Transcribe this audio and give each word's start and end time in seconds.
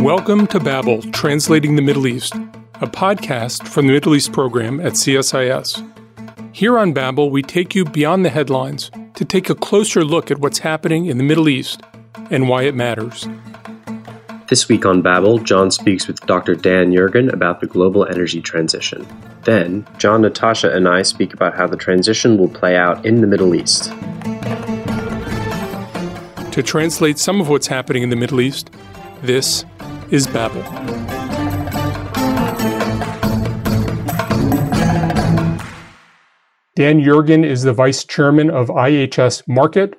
Welcome 0.00 0.46
to 0.46 0.58
Babel, 0.58 1.02
Translating 1.12 1.76
the 1.76 1.82
Middle 1.82 2.06
East, 2.06 2.34
a 2.34 2.86
podcast 2.86 3.68
from 3.68 3.86
the 3.86 3.92
Middle 3.92 4.14
East 4.14 4.32
program 4.32 4.80
at 4.80 4.94
CSIS. 4.94 5.86
Here 6.54 6.78
on 6.78 6.94
Babel, 6.94 7.28
we 7.28 7.42
take 7.42 7.74
you 7.74 7.84
beyond 7.84 8.24
the 8.24 8.30
headlines 8.30 8.90
to 9.12 9.26
take 9.26 9.50
a 9.50 9.54
closer 9.54 10.02
look 10.02 10.30
at 10.30 10.38
what's 10.38 10.60
happening 10.60 11.04
in 11.04 11.18
the 11.18 11.22
Middle 11.22 11.50
East 11.50 11.82
and 12.30 12.48
why 12.48 12.62
it 12.62 12.74
matters. 12.74 13.28
This 14.48 14.70
week 14.70 14.86
on 14.86 15.02
Babel, 15.02 15.38
John 15.38 15.70
speaks 15.70 16.06
with 16.06 16.18
Dr. 16.20 16.54
Dan 16.54 16.92
Yergin 16.92 17.30
about 17.30 17.60
the 17.60 17.66
global 17.66 18.06
energy 18.06 18.40
transition. 18.40 19.06
Then, 19.44 19.86
John, 19.98 20.22
Natasha, 20.22 20.74
and 20.74 20.88
I 20.88 21.02
speak 21.02 21.34
about 21.34 21.54
how 21.54 21.66
the 21.66 21.76
transition 21.76 22.38
will 22.38 22.48
play 22.48 22.74
out 22.74 23.04
in 23.04 23.20
the 23.20 23.26
Middle 23.26 23.54
East. 23.54 23.92
To 26.52 26.62
translate 26.62 27.18
some 27.18 27.38
of 27.38 27.50
what's 27.50 27.66
happening 27.66 28.02
in 28.02 28.08
the 28.08 28.16
Middle 28.16 28.40
East, 28.40 28.70
this 29.22 29.66
is 30.10 30.26
Babel. 30.26 30.62
Dan 36.76 37.00
Yergin 37.00 37.44
is 37.44 37.62
the 37.62 37.72
vice 37.72 38.04
chairman 38.04 38.50
of 38.50 38.68
IHS 38.68 39.46
Markit, 39.46 39.94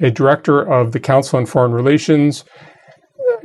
a 0.00 0.10
director 0.10 0.60
of 0.60 0.92
the 0.92 1.00
Council 1.00 1.38
on 1.38 1.46
Foreign 1.46 1.72
Relations, 1.72 2.44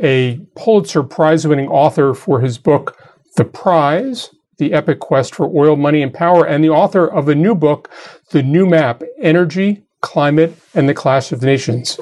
a 0.04 0.40
Pulitzer 0.56 1.04
Prize 1.04 1.48
winning 1.48 1.70
author 1.70 2.14
for 2.14 2.42
his 2.42 2.58
book, 2.58 2.98
The 3.38 3.46
Prize 3.46 4.30
The 4.58 4.74
Epic 4.74 5.00
Quest 5.00 5.34
for 5.34 5.48
Oil, 5.56 5.76
Money, 5.76 6.02
and 6.02 6.14
Power, 6.14 6.46
and 6.46 6.64
the 6.64 6.70
author 6.70 7.08
of 7.08 7.30
a 7.30 7.36
new 7.36 7.56
book, 7.56 7.90
The 8.32 8.44
New 8.44 8.66
Map 8.66 9.02
Energy, 9.22 9.84
Climate, 10.02 10.56
and 10.74 10.90
the 10.90 10.94
Clash 10.94 11.32
of 11.32 11.42
Nations. 11.42 12.00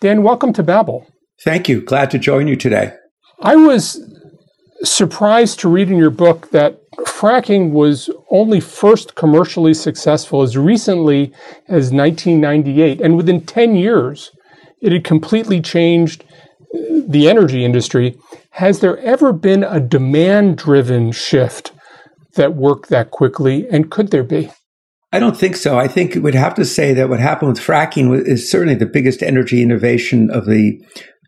Dan, 0.00 0.22
welcome 0.22 0.52
to 0.54 0.62
Babel. 0.62 1.06
Thank 1.44 1.68
you. 1.68 1.80
Glad 1.82 2.10
to 2.10 2.18
join 2.18 2.48
you 2.48 2.56
today. 2.56 2.92
I 3.42 3.56
was 3.56 4.00
surprised 4.84 5.58
to 5.60 5.68
read 5.68 5.90
in 5.90 5.96
your 5.96 6.10
book 6.10 6.50
that 6.50 6.78
fracking 7.06 7.72
was 7.72 8.08
only 8.30 8.60
first 8.60 9.16
commercially 9.16 9.74
successful 9.74 10.42
as 10.42 10.56
recently 10.56 11.32
as 11.68 11.92
1998. 11.92 13.00
And 13.00 13.16
within 13.16 13.44
10 13.44 13.74
years, 13.74 14.30
it 14.80 14.92
had 14.92 15.04
completely 15.04 15.60
changed 15.60 16.24
uh, 16.24 16.78
the 17.06 17.28
energy 17.28 17.64
industry. 17.64 18.16
Has 18.50 18.80
there 18.80 18.98
ever 18.98 19.32
been 19.32 19.64
a 19.64 19.80
demand 19.80 20.58
driven 20.58 21.10
shift 21.10 21.72
that 22.34 22.54
worked 22.54 22.90
that 22.90 23.10
quickly? 23.10 23.66
And 23.68 23.90
could 23.90 24.10
there 24.10 24.24
be? 24.24 24.50
I 25.12 25.18
don't 25.18 25.36
think 25.36 25.56
so. 25.56 25.78
I 25.78 25.88
think 25.88 26.14
we'd 26.14 26.34
have 26.34 26.54
to 26.54 26.64
say 26.64 26.94
that 26.94 27.08
what 27.08 27.20
happened 27.20 27.50
with 27.52 27.60
fracking 27.60 28.26
is 28.26 28.50
certainly 28.50 28.74
the 28.74 28.86
biggest 28.86 29.22
energy 29.22 29.62
innovation 29.62 30.30
of 30.30 30.46
the 30.46 30.80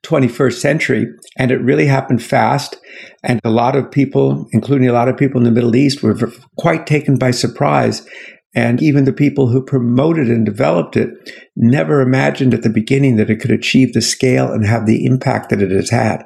21st 0.05 0.61
century. 0.61 1.07
And 1.37 1.51
it 1.51 1.61
really 1.61 1.87
happened 1.87 2.23
fast. 2.23 2.77
And 3.23 3.41
a 3.45 3.51
lot 3.51 3.77
of 3.77 3.91
people, 3.91 4.47
including 4.53 4.89
a 4.89 4.93
lot 4.93 5.09
of 5.09 5.17
people 5.17 5.39
in 5.39 5.45
the 5.45 5.51
Middle 5.51 5.75
East, 5.75 6.03
were 6.03 6.33
quite 6.59 6.87
taken 6.87 7.17
by 7.17 7.31
surprise. 7.33 8.07
And 8.55 8.81
even 8.81 9.05
the 9.05 9.13
people 9.13 9.49
who 9.49 9.65
promoted 9.65 10.29
and 10.29 10.47
developed 10.47 10.97
it 10.97 11.11
never 11.57 12.01
imagined 12.01 12.55
at 12.55 12.63
the 12.63 12.71
beginning 12.71 13.17
that 13.17 13.31
it 13.31 13.41
could 13.41 13.51
achieve 13.51 13.93
the 13.93 14.01
scale 14.01 14.53
and 14.53 14.65
have 14.65 14.87
the 14.87 15.05
impact 15.05 15.51
that 15.51 15.61
it 15.61 15.73
has 15.73 15.91
had. 15.91 16.25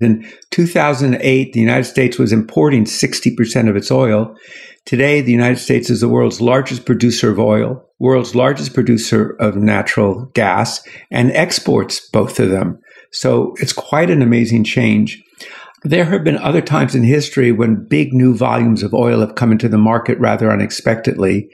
In 0.00 0.26
2008, 0.50 1.52
the 1.52 1.60
United 1.60 1.84
States 1.84 2.18
was 2.18 2.32
importing 2.32 2.84
60% 2.84 3.68
of 3.68 3.76
its 3.76 3.90
oil. 3.90 4.34
Today, 4.86 5.20
the 5.20 5.30
United 5.30 5.58
States 5.58 5.90
is 5.90 6.00
the 6.00 6.08
world's 6.08 6.40
largest 6.40 6.86
producer 6.86 7.30
of 7.30 7.38
oil, 7.38 7.86
world's 7.98 8.34
largest 8.34 8.72
producer 8.72 9.36
of 9.38 9.56
natural 9.56 10.24
gas, 10.34 10.82
and 11.10 11.30
exports 11.32 12.08
both 12.10 12.40
of 12.40 12.48
them. 12.48 12.80
So 13.10 13.54
it's 13.58 13.72
quite 13.72 14.10
an 14.10 14.22
amazing 14.22 14.64
change. 14.64 15.22
There 15.82 16.04
have 16.04 16.24
been 16.24 16.36
other 16.36 16.60
times 16.60 16.94
in 16.94 17.02
history 17.02 17.52
when 17.52 17.86
big 17.86 18.12
new 18.12 18.34
volumes 18.36 18.82
of 18.82 18.94
oil 18.94 19.20
have 19.20 19.34
come 19.34 19.50
into 19.50 19.68
the 19.68 19.78
market 19.78 20.18
rather 20.18 20.50
unexpectedly. 20.50 21.50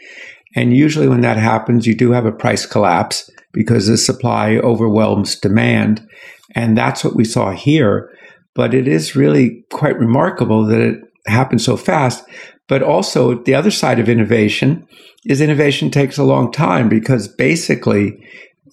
And 0.54 0.76
usually, 0.76 1.06
when 1.06 1.20
that 1.20 1.36
happens, 1.36 1.86
you 1.86 1.94
do 1.94 2.12
have 2.12 2.26
a 2.26 2.32
price 2.32 2.66
collapse 2.66 3.30
because 3.52 3.86
the 3.86 3.96
supply 3.96 4.56
overwhelms 4.56 5.36
demand. 5.36 6.06
And 6.54 6.76
that's 6.76 7.04
what 7.04 7.14
we 7.14 7.24
saw 7.24 7.52
here. 7.52 8.10
But 8.54 8.74
it 8.74 8.88
is 8.88 9.14
really 9.14 9.64
quite 9.70 9.98
remarkable 9.98 10.64
that 10.66 10.80
it 10.80 11.00
happened 11.26 11.62
so 11.62 11.76
fast. 11.76 12.24
But 12.68 12.82
also, 12.82 13.42
the 13.44 13.54
other 13.54 13.70
side 13.70 13.98
of 13.98 14.08
innovation 14.08 14.88
is 15.24 15.40
innovation 15.40 15.90
takes 15.90 16.18
a 16.18 16.24
long 16.24 16.50
time 16.50 16.88
because 16.88 17.28
basically, 17.28 18.26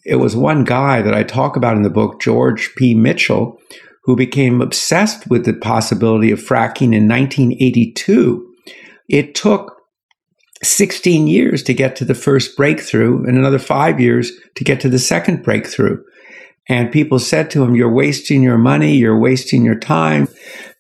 it 0.06 0.16
was 0.16 0.36
one 0.36 0.64
guy 0.64 1.02
that 1.02 1.14
I 1.14 1.24
talk 1.24 1.56
about 1.56 1.78
in 1.78 1.84
the 1.84 1.90
book, 1.90 2.20
George 2.20 2.74
P. 2.76 2.94
Mitchell, 2.94 3.60
who 4.04 4.16
became 4.16 4.62
obsessed 4.62 5.30
with 5.30 5.46
the 5.46 5.54
possibility 5.54 6.32
of 6.32 6.40
fracking 6.40 6.94
in 6.94 7.08
1982. 7.08 8.54
It 9.08 9.34
took 9.34 9.78
16 10.62 11.28
years 11.28 11.64
to 11.64 11.74
get 11.74 11.96
to 11.98 12.06
the 12.06 12.16
first 12.16 12.56
breakthrough 12.58 13.24
and 13.26 13.38
another 13.38 13.60
five 13.60 14.00
years 14.00 14.32
to 14.56 14.64
get 14.64 14.80
to 14.82 14.90
the 14.90 15.00
second 15.00 15.44
breakthrough. 15.44 16.02
And 16.70 16.92
people 16.92 17.20
said 17.20 17.52
to 17.52 17.64
him, 17.64 17.76
You're 17.76 17.94
wasting 17.94 18.42
your 18.42 18.58
money, 18.58 18.96
you're 18.96 19.20
wasting 19.20 19.66
your 19.66 19.78
time. 19.78 20.28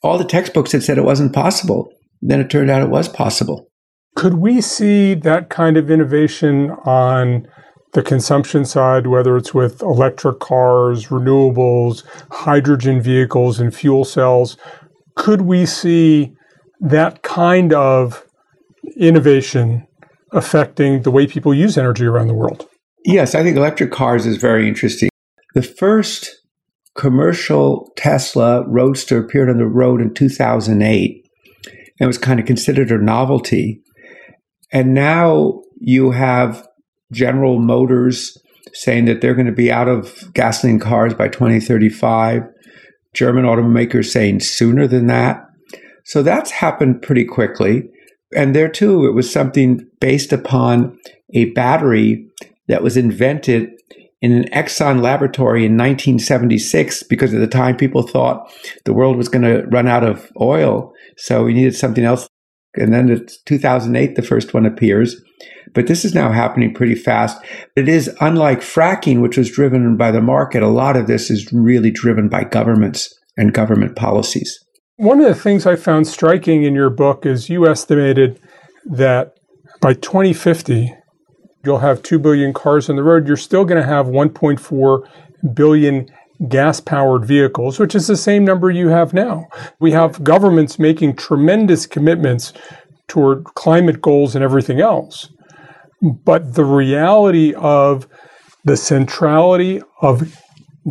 All 0.01 0.17
the 0.17 0.25
textbooks 0.25 0.71
had 0.71 0.83
said 0.83 0.97
it 0.97 1.03
wasn't 1.03 1.33
possible. 1.33 1.91
Then 2.21 2.39
it 2.39 2.49
turned 2.49 2.69
out 2.69 2.81
it 2.81 2.89
was 2.89 3.09
possible. 3.09 3.69
Could 4.15 4.35
we 4.35 4.61
see 4.61 5.13
that 5.15 5.49
kind 5.49 5.75
of 5.75 5.89
innovation 5.89 6.71
on 6.85 7.47
the 7.93 8.01
consumption 8.01 8.65
side, 8.65 9.07
whether 9.07 9.37
it's 9.37 9.53
with 9.53 9.81
electric 9.81 10.39
cars, 10.39 11.07
renewables, 11.07 12.03
hydrogen 12.31 13.01
vehicles, 13.01 13.59
and 13.59 13.73
fuel 13.73 14.03
cells, 14.03 14.57
could 15.15 15.41
we 15.41 15.65
see 15.65 16.33
that 16.79 17.21
kind 17.21 17.73
of 17.73 18.25
innovation 18.97 19.87
affecting 20.31 21.03
the 21.03 21.11
way 21.11 21.27
people 21.27 21.53
use 21.53 21.77
energy 21.77 22.05
around 22.05 22.27
the 22.27 22.33
world? 22.33 22.67
Yes, 23.05 23.35
I 23.35 23.43
think 23.43 23.57
electric 23.57 23.91
cars 23.91 24.25
is 24.25 24.37
very 24.37 24.67
interesting. 24.67 25.09
The 25.53 25.61
first 25.61 26.29
commercial 26.95 27.91
Tesla 27.95 28.67
Roadster 28.67 29.19
appeared 29.19 29.49
on 29.49 29.57
the 29.57 29.67
road 29.67 30.01
in 30.01 30.13
2008 30.13 31.27
and 31.99 32.07
was 32.07 32.17
kind 32.17 32.39
of 32.39 32.45
considered 32.45 32.91
a 32.91 32.97
novelty. 32.97 33.81
And 34.71 34.93
now 34.93 35.61
you 35.79 36.11
have 36.11 36.67
General 37.13 37.59
Motors 37.59 38.37
saying 38.73 39.05
that 39.05 39.21
they're 39.21 39.35
going 39.35 39.45
to 39.45 39.51
be 39.51 39.71
out 39.71 39.87
of 39.87 40.33
gasoline 40.33 40.79
cars 40.79 41.13
by 41.13 41.27
2035. 41.27 42.43
German 43.13 43.45
automakers 43.45 44.07
saying 44.07 44.39
sooner 44.39 44.87
than 44.87 45.07
that. 45.07 45.45
So 46.05 46.23
that's 46.23 46.51
happened 46.51 47.01
pretty 47.01 47.25
quickly. 47.25 47.83
And 48.35 48.55
there 48.55 48.69
too, 48.69 49.05
it 49.05 49.13
was 49.13 49.31
something 49.31 49.87
based 49.99 50.33
upon 50.33 50.97
a 51.33 51.45
battery 51.51 52.27
that 52.67 52.83
was 52.83 52.97
invented 52.97 53.69
in 54.21 54.31
an 54.31 54.45
Exxon 54.51 55.01
laboratory 55.01 55.65
in 55.65 55.73
1976 55.73 57.03
because 57.03 57.33
at 57.33 57.41
the 57.41 57.47
time 57.47 57.75
people 57.75 58.03
thought 58.03 58.51
the 58.85 58.93
world 58.93 59.17
was 59.17 59.29
going 59.29 59.43
to 59.43 59.67
run 59.67 59.87
out 59.87 60.03
of 60.03 60.31
oil. 60.39 60.93
So 61.17 61.43
we 61.43 61.53
needed 61.53 61.75
something 61.75 62.05
else. 62.05 62.29
And 62.75 62.93
then 62.93 63.09
it's 63.09 63.37
2008, 63.43 64.15
the 64.15 64.21
first 64.21 64.53
one 64.53 64.65
appears. 64.65 65.21
But 65.73 65.87
this 65.87 66.05
is 66.05 66.13
now 66.13 66.31
happening 66.31 66.73
pretty 66.73 66.95
fast. 66.95 67.37
It 67.75 67.87
is 67.87 68.15
unlike 68.19 68.59
fracking, 68.59 69.21
which 69.21 69.37
was 69.37 69.51
driven 69.51 69.97
by 69.97 70.11
the 70.11 70.21
market. 70.21 70.63
A 70.63 70.67
lot 70.67 70.95
of 70.95 71.07
this 71.07 71.29
is 71.29 71.51
really 71.51 71.91
driven 71.91 72.29
by 72.29 72.43
governments 72.43 73.13
and 73.37 73.53
government 73.53 73.95
policies. 73.95 74.59
One 74.97 75.19
of 75.19 75.25
the 75.25 75.35
things 75.35 75.65
I 75.65 75.75
found 75.75 76.07
striking 76.07 76.63
in 76.63 76.75
your 76.75 76.89
book 76.89 77.25
is 77.25 77.49
you 77.49 77.67
estimated 77.67 78.39
that 78.85 79.35
by 79.81 79.93
2050, 79.93 80.93
you'll 81.65 81.79
have 81.79 82.03
2 82.03 82.19
billion 82.19 82.53
cars 82.53 82.89
on 82.89 82.95
the 82.95 83.03
road. 83.03 83.27
You're 83.27 83.37
still 83.37 83.65
going 83.65 83.81
to 83.81 83.87
have 83.87 84.05
1.4 84.05 85.55
billion 85.55 86.09
gas 86.47 86.79
powered 86.79 87.25
vehicles, 87.25 87.79
which 87.79 87.95
is 87.95 88.07
the 88.07 88.17
same 88.17 88.43
number 88.43 88.69
you 88.69 88.89
have 88.89 89.13
now. 89.13 89.47
We 89.79 89.91
have 89.91 90.23
governments 90.23 90.79
making 90.79 91.15
tremendous 91.15 91.85
commitments 91.85 92.53
toward 93.07 93.43
climate 93.55 94.01
goals 94.01 94.35
and 94.35 94.43
everything 94.43 94.79
else. 94.79 95.29
But 96.01 96.55
the 96.55 96.65
reality 96.65 97.53
of 97.53 98.07
the 98.65 98.77
centrality 98.77 99.81
of 100.01 100.37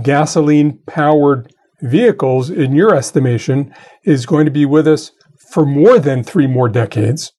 gasoline 0.02 0.78
powered 0.87 1.52
vehicles, 1.82 2.48
in 2.48 2.75
your 2.75 2.94
estimation, 2.94 3.75
is 4.05 4.25
going 4.25 4.44
to 4.44 4.50
be 4.50 4.64
with 4.64 4.87
us 4.87 5.10
for 5.50 5.66
more 5.66 5.98
than 5.98 6.22
three 6.22 6.46
more 6.46 6.69
decades. 6.69 7.32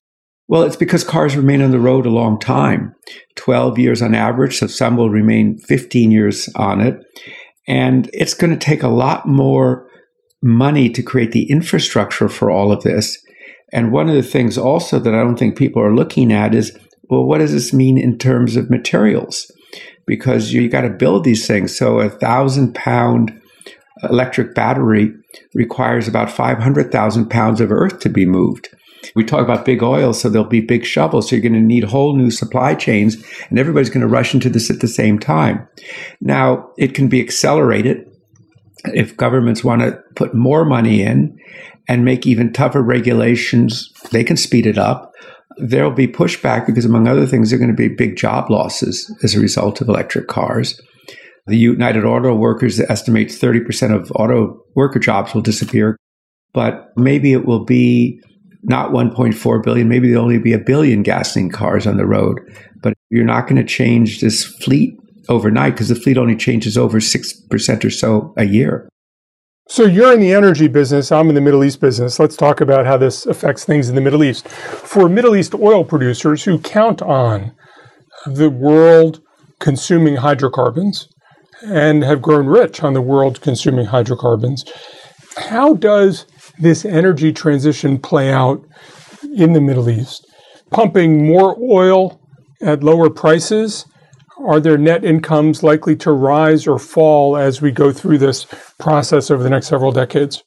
Well, 0.46 0.62
it's 0.62 0.76
because 0.76 1.02
cars 1.02 1.36
remain 1.36 1.62
on 1.62 1.70
the 1.70 1.80
road 1.80 2.04
a 2.04 2.10
long 2.10 2.38
time 2.38 2.94
12 3.36 3.78
years 3.78 4.02
on 4.02 4.14
average, 4.14 4.58
so 4.58 4.66
some 4.66 4.96
will 4.96 5.10
remain 5.10 5.58
15 5.58 6.10
years 6.10 6.48
on 6.54 6.80
it. 6.80 7.00
And 7.66 8.10
it's 8.12 8.34
going 8.34 8.52
to 8.52 8.58
take 8.58 8.82
a 8.82 8.88
lot 8.88 9.26
more 9.26 9.88
money 10.42 10.90
to 10.90 11.02
create 11.02 11.32
the 11.32 11.50
infrastructure 11.50 12.28
for 12.28 12.50
all 12.50 12.70
of 12.70 12.82
this. 12.82 13.18
And 13.72 13.92
one 13.92 14.08
of 14.08 14.14
the 14.14 14.22
things 14.22 14.58
also 14.58 14.98
that 14.98 15.14
I 15.14 15.22
don't 15.22 15.38
think 15.38 15.56
people 15.56 15.82
are 15.82 15.94
looking 15.94 16.32
at 16.32 16.54
is 16.54 16.76
well, 17.10 17.24
what 17.24 17.38
does 17.38 17.52
this 17.52 17.72
mean 17.72 17.98
in 17.98 18.18
terms 18.18 18.56
of 18.56 18.70
materials? 18.70 19.50
Because 20.06 20.52
you, 20.52 20.62
you 20.62 20.68
got 20.68 20.82
to 20.82 20.90
build 20.90 21.24
these 21.24 21.46
things. 21.46 21.76
So 21.76 22.00
a 22.00 22.08
thousand 22.08 22.74
pound 22.74 23.40
electric 24.02 24.54
battery 24.54 25.12
requires 25.54 26.08
about 26.08 26.30
500,000 26.30 27.28
pounds 27.28 27.60
of 27.60 27.70
earth 27.70 28.00
to 28.00 28.08
be 28.08 28.26
moved. 28.26 28.68
We 29.14 29.24
talk 29.24 29.42
about 29.42 29.64
big 29.64 29.82
oil, 29.82 30.12
so 30.12 30.28
there'll 30.28 30.48
be 30.48 30.60
big 30.60 30.84
shovels. 30.84 31.28
So 31.28 31.36
you're 31.36 31.42
going 31.42 31.54
to 31.54 31.60
need 31.60 31.84
whole 31.84 32.16
new 32.16 32.30
supply 32.30 32.74
chains, 32.74 33.16
and 33.48 33.58
everybody's 33.58 33.90
going 33.90 34.02
to 34.02 34.06
rush 34.06 34.34
into 34.34 34.50
this 34.50 34.70
at 34.70 34.80
the 34.80 34.88
same 34.88 35.18
time. 35.18 35.66
Now, 36.20 36.70
it 36.78 36.94
can 36.94 37.08
be 37.08 37.20
accelerated 37.20 38.06
if 38.92 39.16
governments 39.16 39.64
want 39.64 39.80
to 39.82 39.98
put 40.14 40.34
more 40.34 40.64
money 40.64 41.02
in 41.02 41.38
and 41.88 42.04
make 42.04 42.26
even 42.26 42.52
tougher 42.52 42.82
regulations, 42.82 43.90
they 44.10 44.24
can 44.24 44.36
speed 44.36 44.66
it 44.66 44.78
up. 44.78 45.12
There'll 45.56 45.90
be 45.90 46.08
pushback 46.08 46.66
because, 46.66 46.84
among 46.84 47.06
other 47.06 47.26
things, 47.26 47.50
there 47.50 47.56
are 47.56 47.60
going 47.60 47.74
to 47.74 47.76
be 47.76 47.94
big 47.94 48.16
job 48.16 48.50
losses 48.50 49.12
as 49.22 49.34
a 49.34 49.40
result 49.40 49.80
of 49.80 49.88
electric 49.88 50.26
cars. 50.26 50.80
The 51.46 51.56
United 51.56 52.04
Auto 52.04 52.34
Workers 52.34 52.80
estimates 52.80 53.38
30% 53.38 53.94
of 53.94 54.10
auto 54.12 54.62
worker 54.74 54.98
jobs 54.98 55.34
will 55.34 55.42
disappear, 55.42 55.96
but 56.52 56.88
maybe 56.96 57.32
it 57.32 57.44
will 57.44 57.64
be 57.64 58.20
not 58.64 58.90
1.4 58.90 59.62
billion, 59.62 59.88
maybe 59.88 60.08
there'll 60.08 60.24
only 60.24 60.38
be 60.38 60.52
a 60.52 60.58
billion 60.58 61.02
gasoline 61.02 61.50
cars 61.50 61.86
on 61.86 61.96
the 61.96 62.06
road. 62.06 62.40
But 62.82 62.94
you're 63.10 63.24
not 63.24 63.46
going 63.46 63.56
to 63.56 63.64
change 63.64 64.20
this 64.20 64.44
fleet 64.44 64.96
overnight 65.28 65.74
because 65.74 65.88
the 65.88 65.94
fleet 65.94 66.18
only 66.18 66.36
changes 66.36 66.76
over 66.76 66.98
6% 66.98 67.84
or 67.84 67.90
so 67.90 68.34
a 68.36 68.44
year. 68.44 68.88
So 69.68 69.84
you're 69.84 70.12
in 70.12 70.20
the 70.20 70.34
energy 70.34 70.68
business, 70.68 71.10
I'm 71.10 71.30
in 71.30 71.34
the 71.34 71.40
Middle 71.40 71.64
East 71.64 71.80
business. 71.80 72.18
Let's 72.18 72.36
talk 72.36 72.60
about 72.60 72.84
how 72.84 72.98
this 72.98 73.24
affects 73.24 73.64
things 73.64 73.88
in 73.88 73.94
the 73.94 74.02
Middle 74.02 74.22
East. 74.22 74.46
For 74.46 75.08
Middle 75.08 75.34
East 75.34 75.54
oil 75.54 75.84
producers 75.84 76.44
who 76.44 76.58
count 76.58 77.00
on 77.00 77.52
the 78.26 78.50
world 78.50 79.22
consuming 79.60 80.16
hydrocarbons 80.16 81.08
and 81.62 82.04
have 82.04 82.20
grown 82.20 82.46
rich 82.46 82.82
on 82.82 82.92
the 82.92 83.00
world 83.00 83.40
consuming 83.40 83.86
hydrocarbons, 83.86 84.66
how 85.36 85.72
does 85.72 86.26
this 86.58 86.84
energy 86.84 87.32
transition 87.32 87.98
play 87.98 88.30
out 88.30 88.64
in 89.36 89.52
the 89.52 89.60
Middle 89.60 89.90
East? 89.90 90.26
Pumping 90.70 91.26
more 91.26 91.56
oil 91.60 92.20
at 92.62 92.82
lower 92.82 93.10
prices 93.10 93.86
are 94.38 94.60
their 94.60 94.78
net 94.78 95.04
incomes 95.04 95.62
likely 95.62 95.96
to 95.96 96.12
rise 96.12 96.66
or 96.66 96.78
fall 96.78 97.36
as 97.36 97.62
we 97.62 97.70
go 97.70 97.92
through 97.92 98.18
this 98.18 98.46
process 98.78 99.30
over 99.30 99.42
the 99.42 99.50
next 99.50 99.68
several 99.68 99.92
decades? 99.92 100.42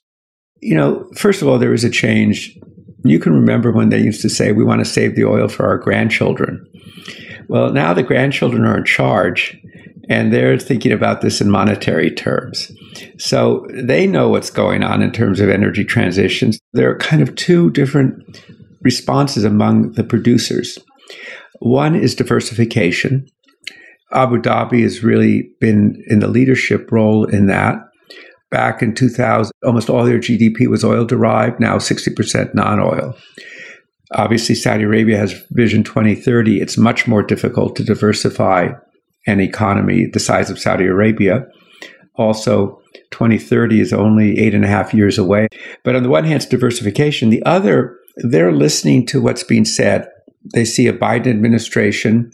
You 0.62 0.76
know, 0.76 1.10
first 1.16 1.42
of 1.42 1.48
all, 1.48 1.60
there 1.60 1.74
is 1.74 1.84
a 1.84 1.90
change. 1.90 2.58
You 3.04 3.20
can 3.20 3.34
remember 3.34 3.72
when 3.72 3.90
they 3.90 4.00
used 4.00 4.22
to 4.24 4.30
say, 4.30 4.52
we 4.52 4.66
want 4.66 4.80
to 4.80 4.86
save 4.86 5.16
the 5.16 5.26
oil 5.26 5.48
for 5.48 5.66
our 5.66 5.78
grandchildren. 5.78 6.66
Well, 7.48 7.72
now 7.72 7.94
the 7.94 8.04
grandchildren 8.04 8.66
are 8.66 8.78
in 8.78 8.86
charge 8.86 9.58
and 10.10 10.34
they're 10.34 10.58
thinking 10.58 10.92
about 10.92 11.22
this 11.22 11.40
in 11.40 11.50
monetary 11.50 12.12
terms. 12.12 12.72
So 13.18 13.66
they 13.72 14.08
know 14.08 14.30
what's 14.30 14.50
going 14.50 14.84
on 14.84 15.02
in 15.02 15.12
terms 15.12 15.40
of 15.40 15.50
energy 15.50 15.84
transitions. 15.84 16.60
There 16.74 16.90
are 16.90 16.98
kind 16.98 17.22
of 17.22 17.36
two 17.36 17.70
different 17.72 18.40
responses 18.82 19.44
among 19.44 19.94
the 19.94 20.04
producers. 20.04 20.78
One 21.60 21.96
is 21.96 22.16
diversification, 22.16 23.28
Abu 24.12 24.38
Dhabi 24.38 24.84
has 24.84 25.04
really 25.04 25.50
been 25.60 26.02
in 26.08 26.20
the 26.20 26.28
leadership 26.28 26.92
role 26.92 27.26
in 27.26 27.48
that. 27.48 27.80
Back 28.50 28.82
in 28.82 28.96
2000, 28.96 29.52
almost 29.66 29.90
all 29.90 30.06
their 30.06 30.20
GDP 30.20 30.68
was 30.68 30.84
oil 30.84 31.04
derived, 31.04 31.60
now 31.60 31.78
60% 31.78 32.56
non 32.56 32.80
oil. 32.80 33.14
Obviously, 34.14 34.56
Saudi 34.56 34.84
Arabia 34.84 35.18
has 35.18 35.44
Vision 35.52 35.84
2030. 35.84 36.62
It's 36.62 36.78
much 36.78 37.08
more 37.08 37.22
difficult 37.22 37.76
to 37.76 37.84
diversify 37.84 38.70
an 39.26 39.42
economy 39.42 40.06
the 40.06 40.22
size 40.22 40.50
of 40.50 40.58
Saudi 40.58 40.86
Arabia. 40.86 41.46
Also, 42.18 42.82
2030 43.12 43.80
is 43.80 43.94
only 43.94 44.40
eight 44.40 44.54
and 44.54 44.66
a 44.66 44.68
half 44.68 44.94
years 44.94 45.18
away. 45.18 45.48
But 45.84 45.96
on 45.96 46.04
the 46.04 46.10
one 46.10 46.24
hand, 46.24 46.38
it's 46.38 46.46
diversification. 46.46 47.30
The 47.30 47.44
other, 47.46 47.98
they're 48.18 48.52
listening 48.52 49.06
to 49.08 49.22
what's 49.22 49.44
being 49.44 49.66
said. 49.66 50.10
They 50.54 50.66
see 50.66 50.88
a 50.88 50.94
Biden 50.94 51.28
administration 51.28 52.32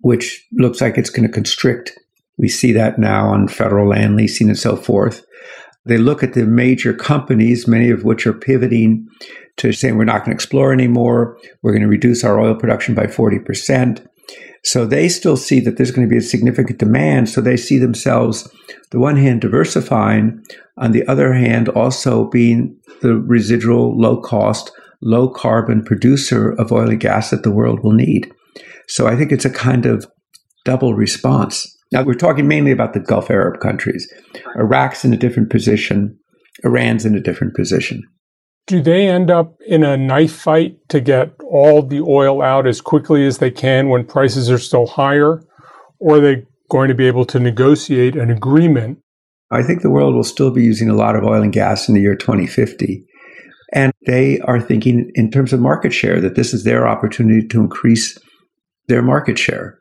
which 0.00 0.46
looks 0.52 0.80
like 0.80 0.96
it's 0.96 1.10
going 1.10 1.26
to 1.26 1.32
constrict. 1.32 1.98
We 2.36 2.48
see 2.48 2.72
that 2.72 2.98
now 2.98 3.28
on 3.28 3.48
federal 3.48 3.88
land 3.88 4.16
leasing 4.16 4.48
and 4.48 4.58
so 4.58 4.76
forth. 4.76 5.24
They 5.84 5.98
look 5.98 6.22
at 6.22 6.34
the 6.34 6.46
major 6.46 6.92
companies, 6.92 7.66
many 7.66 7.90
of 7.90 8.04
which 8.04 8.26
are 8.26 8.32
pivoting 8.32 9.08
to 9.56 9.72
saying 9.72 9.96
we're 9.96 10.04
not 10.04 10.18
going 10.18 10.30
to 10.30 10.34
explore 10.34 10.72
anymore. 10.72 11.38
We're 11.62 11.72
going 11.72 11.82
to 11.82 11.88
reduce 11.88 12.22
our 12.22 12.38
oil 12.38 12.54
production 12.54 12.94
by 12.94 13.06
40%. 13.06 14.06
So 14.64 14.86
they 14.86 15.08
still 15.08 15.36
see 15.36 15.60
that 15.60 15.76
there's 15.76 15.90
going 15.90 16.06
to 16.06 16.10
be 16.10 16.18
a 16.18 16.22
significant 16.22 16.78
demand. 16.78 17.28
So 17.28 17.40
they 17.40 17.56
see 17.56 17.78
themselves, 17.78 18.50
the 18.90 18.98
one 18.98 19.16
hand, 19.16 19.40
diversifying, 19.40 20.42
on 20.76 20.92
the 20.92 21.06
other 21.06 21.32
hand, 21.32 21.68
also 21.68 22.28
being 22.28 22.76
the 23.02 23.14
residual, 23.14 23.98
low 23.98 24.20
cost, 24.20 24.72
low 25.00 25.28
carbon 25.28 25.84
producer 25.84 26.50
of 26.50 26.72
oil 26.72 26.90
and 26.90 27.00
gas 27.00 27.30
that 27.30 27.42
the 27.42 27.52
world 27.52 27.80
will 27.82 27.92
need. 27.92 28.32
So 28.88 29.06
I 29.06 29.16
think 29.16 29.32
it's 29.32 29.44
a 29.44 29.50
kind 29.50 29.86
of 29.86 30.06
double 30.64 30.94
response. 30.94 31.66
Now, 31.92 32.02
we're 32.02 32.14
talking 32.14 32.46
mainly 32.46 32.70
about 32.70 32.92
the 32.92 33.00
Gulf 33.00 33.30
Arab 33.30 33.60
countries. 33.60 34.12
Iraq's 34.56 35.04
in 35.04 35.14
a 35.14 35.16
different 35.16 35.50
position, 35.50 36.18
Iran's 36.64 37.06
in 37.06 37.14
a 37.14 37.20
different 37.20 37.54
position. 37.54 38.02
Do 38.68 38.82
they 38.82 39.08
end 39.08 39.30
up 39.30 39.54
in 39.66 39.82
a 39.82 39.96
knife 39.96 40.36
fight 40.36 40.76
to 40.90 41.00
get 41.00 41.32
all 41.40 41.82
the 41.82 42.00
oil 42.00 42.42
out 42.42 42.66
as 42.66 42.82
quickly 42.82 43.26
as 43.26 43.38
they 43.38 43.50
can 43.50 43.88
when 43.88 44.04
prices 44.04 44.50
are 44.50 44.58
still 44.58 44.86
higher? 44.86 45.42
Or 45.98 46.16
are 46.16 46.20
they 46.20 46.46
going 46.70 46.88
to 46.88 46.94
be 46.94 47.06
able 47.06 47.24
to 47.24 47.40
negotiate 47.40 48.14
an 48.14 48.30
agreement? 48.30 48.98
I 49.50 49.62
think 49.62 49.80
the 49.80 49.90
world 49.90 50.14
will 50.14 50.22
still 50.22 50.50
be 50.50 50.62
using 50.62 50.90
a 50.90 50.94
lot 50.94 51.16
of 51.16 51.24
oil 51.24 51.42
and 51.42 51.52
gas 51.52 51.88
in 51.88 51.94
the 51.94 52.02
year 52.02 52.14
2050. 52.14 53.06
And 53.72 53.92
they 54.06 54.38
are 54.40 54.60
thinking 54.60 55.10
in 55.14 55.30
terms 55.30 55.54
of 55.54 55.60
market 55.60 55.92
share 55.92 56.20
that 56.20 56.34
this 56.34 56.52
is 56.52 56.64
their 56.64 56.86
opportunity 56.86 57.46
to 57.48 57.60
increase 57.60 58.18
their 58.86 59.02
market 59.02 59.38
share 59.38 59.78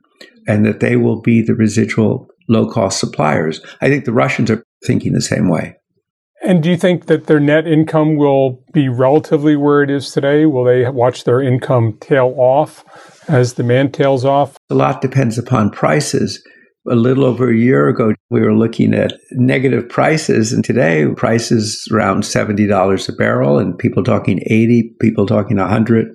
and 0.47 0.65
that 0.65 0.79
they 0.79 0.95
will 0.95 1.21
be 1.21 1.41
the 1.41 1.55
residual 1.55 2.27
low 2.47 2.69
cost 2.69 2.99
suppliers. 2.99 3.61
I 3.81 3.89
think 3.89 4.05
the 4.05 4.13
Russians 4.13 4.49
are 4.49 4.63
thinking 4.85 5.11
the 5.11 5.21
same 5.21 5.49
way. 5.49 5.76
And 6.43 6.61
do 6.61 6.69
you 6.69 6.77
think 6.77 7.07
that 7.07 7.25
their 7.25 7.39
net 7.39 7.67
income 7.67 8.15
will 8.15 8.63
be 8.71 8.89
relatively 8.89 9.55
where 9.55 9.81
it 9.81 9.89
is 9.89 10.11
today? 10.11 10.45
Will 10.45 10.63
they 10.63 10.87
watch 10.89 11.23
their 11.23 11.41
income 11.41 11.97
tail 11.99 12.33
off 12.37 12.83
as 13.27 13.53
demand 13.53 13.93
tails 13.93 14.23
off? 14.23 14.57
A 14.69 14.75
lot 14.75 15.01
depends 15.01 15.37
upon 15.37 15.71
prices. 15.71 16.41
A 16.89 16.95
little 16.95 17.25
over 17.25 17.49
a 17.49 17.57
year 17.57 17.89
ago, 17.89 18.13
we 18.29 18.39
were 18.39 18.53
looking 18.53 18.93
at 18.93 19.13
negative 19.31 19.89
prices, 19.89 20.53
and 20.53 20.63
today 20.63 21.05
prices 21.17 21.85
around 21.91 22.23
$70 22.23 23.09
a 23.09 23.11
barrel, 23.13 23.59
and 23.59 23.77
people 23.77 24.03
talking 24.03 24.39
80, 24.45 24.95
people 25.01 25.25
talking 25.25 25.57
100. 25.57 26.07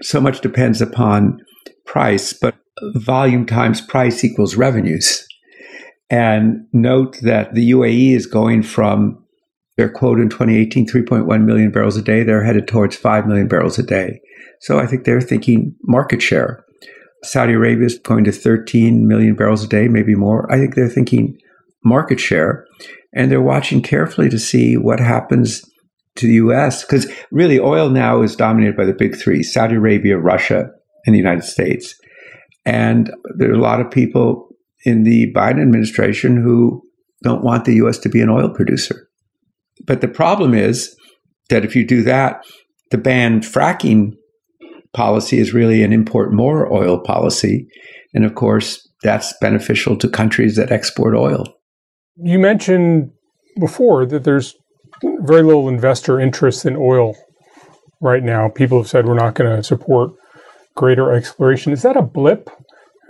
So 0.00 0.20
much 0.20 0.40
depends 0.40 0.80
upon 0.80 1.40
price, 1.84 2.32
but 2.32 2.54
volume 2.94 3.44
times 3.44 3.82
price 3.82 4.24
equals 4.24 4.56
revenues. 4.56 5.26
And 6.08 6.66
note 6.72 7.18
that 7.22 7.54
the 7.54 7.72
UAE 7.72 8.14
is 8.14 8.26
going 8.26 8.62
from 8.62 9.22
their 9.76 9.90
quote 9.90 10.20
in 10.20 10.28
2018, 10.28 10.86
3.1 10.86 11.44
million 11.44 11.70
barrels 11.70 11.96
a 11.96 12.02
day. 12.02 12.22
They're 12.22 12.44
headed 12.44 12.66
towards 12.66 12.96
5 12.96 13.26
million 13.26 13.48
barrels 13.48 13.78
a 13.78 13.82
day. 13.82 14.20
So 14.60 14.78
I 14.78 14.86
think 14.86 15.04
they're 15.04 15.20
thinking 15.20 15.74
market 15.82 16.22
share. 16.22 16.64
Saudi 17.22 17.54
Arabia 17.54 17.86
is 17.86 17.98
going 17.98 18.24
to 18.24 18.32
13 18.32 19.06
million 19.06 19.34
barrels 19.34 19.64
a 19.64 19.68
day, 19.68 19.88
maybe 19.88 20.14
more. 20.14 20.50
I 20.50 20.58
think 20.58 20.74
they're 20.74 20.88
thinking 20.88 21.38
market 21.84 22.20
share. 22.20 22.66
And 23.14 23.30
they're 23.30 23.40
watching 23.40 23.82
carefully 23.82 24.28
to 24.30 24.38
see 24.38 24.76
what 24.76 25.00
happens 25.00 25.62
to 26.16 26.26
the 26.26 26.34
US. 26.34 26.84
Because 26.84 27.10
really, 27.30 27.58
oil 27.58 27.88
now 27.88 28.22
is 28.22 28.36
dominated 28.36 28.76
by 28.76 28.84
the 28.84 28.92
big 28.92 29.16
three 29.16 29.42
Saudi 29.42 29.76
Arabia, 29.76 30.18
Russia, 30.18 30.70
and 31.04 31.14
the 31.14 31.18
United 31.18 31.44
States. 31.44 31.94
And 32.64 33.10
there 33.36 33.50
are 33.50 33.54
a 33.54 33.60
lot 33.60 33.80
of 33.80 33.90
people 33.90 34.48
in 34.84 35.04
the 35.04 35.32
Biden 35.32 35.62
administration 35.62 36.36
who 36.36 36.82
don't 37.22 37.44
want 37.44 37.64
the 37.64 37.74
U.S. 37.76 37.98
to 37.98 38.08
be 38.08 38.20
an 38.20 38.28
oil 38.28 38.50
producer. 38.50 39.05
But 39.84 40.00
the 40.00 40.08
problem 40.08 40.54
is 40.54 40.96
that 41.50 41.64
if 41.64 41.76
you 41.76 41.86
do 41.86 42.02
that, 42.04 42.44
the 42.90 42.98
ban 42.98 43.40
fracking 43.40 44.12
policy 44.92 45.38
is 45.38 45.52
really 45.52 45.82
an 45.82 45.92
import 45.92 46.32
more 46.32 46.72
oil 46.72 46.98
policy. 46.98 47.68
And 48.14 48.24
of 48.24 48.34
course, 48.34 48.88
that's 49.02 49.34
beneficial 49.40 49.96
to 49.98 50.08
countries 50.08 50.56
that 50.56 50.72
export 50.72 51.14
oil. 51.14 51.44
You 52.16 52.38
mentioned 52.38 53.10
before 53.60 54.06
that 54.06 54.24
there's 54.24 54.54
very 55.02 55.42
little 55.42 55.68
investor 55.68 56.18
interest 56.18 56.64
in 56.64 56.76
oil 56.76 57.14
right 58.00 58.22
now. 58.22 58.48
People 58.48 58.78
have 58.78 58.88
said 58.88 59.06
we're 59.06 59.14
not 59.14 59.34
going 59.34 59.54
to 59.54 59.62
support 59.62 60.12
greater 60.74 61.12
exploration. 61.12 61.72
Is 61.72 61.82
that 61.82 61.96
a 61.96 62.02
blip? 62.02 62.50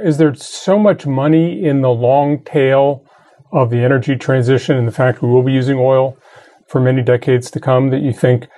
Is 0.01 0.19
there 0.19 0.35
so 0.35 0.79
much 0.79 1.07
money 1.07 1.65
in 1.65 1.83
the 1.83 1.91
long 1.91 2.43
tail 2.45 3.05
of 3.53 3.71
the 3.71 3.79
energy 3.79 4.17
transition 4.17 4.77
and 4.77 4.89
the 4.89 4.93
fact 4.93 5.23
we 5.23 5.29
will 5.29 5.43
be 5.43 5.53
using 5.53 5.79
oil 5.79 6.17
for 6.69 6.81
many 6.81 7.03
decades 7.03 7.51
to 7.53 7.61
come 7.61 7.91
that 7.91 8.03
you 8.03 8.13
think 8.13 8.49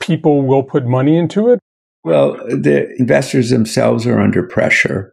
people 0.00 0.42
will 0.42 0.62
put 0.62 0.84
money 0.84 1.16
into 1.16 1.48
it? 1.48 1.58
Well, 2.04 2.32
the 2.48 2.92
investors 2.98 3.50
themselves 3.50 4.06
are 4.06 4.18
under 4.18 4.42
pressure, 4.42 5.12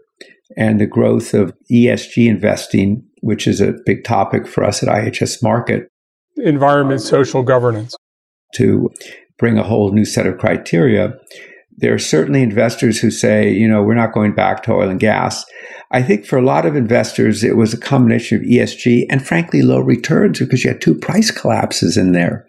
and 0.58 0.82
the 0.82 0.88
growth 0.88 1.34
of 1.34 1.54
ESG 1.72 2.28
investing, 2.28 3.04
which 3.22 3.46
is 3.48 3.62
a 3.62 3.76
big 3.86 4.04
topic 4.04 4.48
for 4.48 4.64
us 4.64 4.82
at 4.82 4.90
IHS 4.90 5.44
Markit, 5.44 5.86
environment, 6.38 7.02
social 7.02 7.44
governance. 7.44 7.96
To 8.56 8.90
bring 9.38 9.60
a 9.60 9.64
whole 9.64 9.92
new 9.92 10.06
set 10.06 10.26
of 10.26 10.40
criteria, 10.40 11.14
there 11.80 11.94
are 11.94 12.00
certainly 12.00 12.42
investors 12.42 13.00
who 13.00 13.10
say, 13.10 13.52
you 13.52 13.68
know, 13.68 13.82
we're 13.82 13.96
not 13.96 14.14
going 14.14 14.36
back 14.36 14.64
to 14.64 14.74
oil 14.74 14.90
and 14.90 15.00
gas. 15.00 15.46
I 15.92 16.04
think 16.04 16.26
for 16.26 16.38
a 16.38 16.44
lot 16.44 16.66
of 16.66 16.76
investors, 16.76 17.44
it 17.44 17.56
was 17.58 17.74
a 17.74 17.80
combination 17.80 18.38
of 18.38 18.44
ESG 18.44 19.06
and 19.10 19.26
frankly 19.26 19.62
low 19.62 19.80
returns 19.80 20.40
because 20.40 20.64
you 20.64 20.72
had 20.72 20.82
two 20.82 20.94
price 20.94 21.32
collapses 21.32 21.98
in 21.98 22.12
there. 22.12 22.46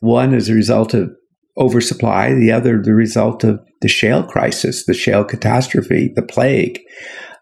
One 0.00 0.34
as 0.34 0.48
a 0.48 0.54
result 0.54 0.94
of 0.94 1.10
oversupply, 1.58 2.34
the 2.34 2.50
other 2.50 2.80
the 2.82 2.94
result 2.94 3.44
of 3.44 3.60
the 3.82 3.88
shale 3.88 4.24
crisis, 4.24 4.86
the 4.86 4.94
shale 4.94 5.24
catastrophe, 5.24 6.10
the 6.14 6.22
plague. 6.22 6.80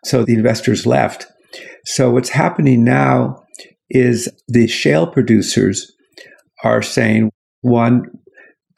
So 0.04 0.24
the 0.24 0.34
investors 0.34 0.86
left. 0.86 1.26
So 1.84 2.10
what's 2.10 2.30
happening 2.30 2.84
now 2.84 3.42
is 3.88 4.28
the 4.48 4.66
shale 4.66 5.06
producers 5.06 5.90
are 6.64 6.82
saying, 6.82 7.30
one, 7.62 8.02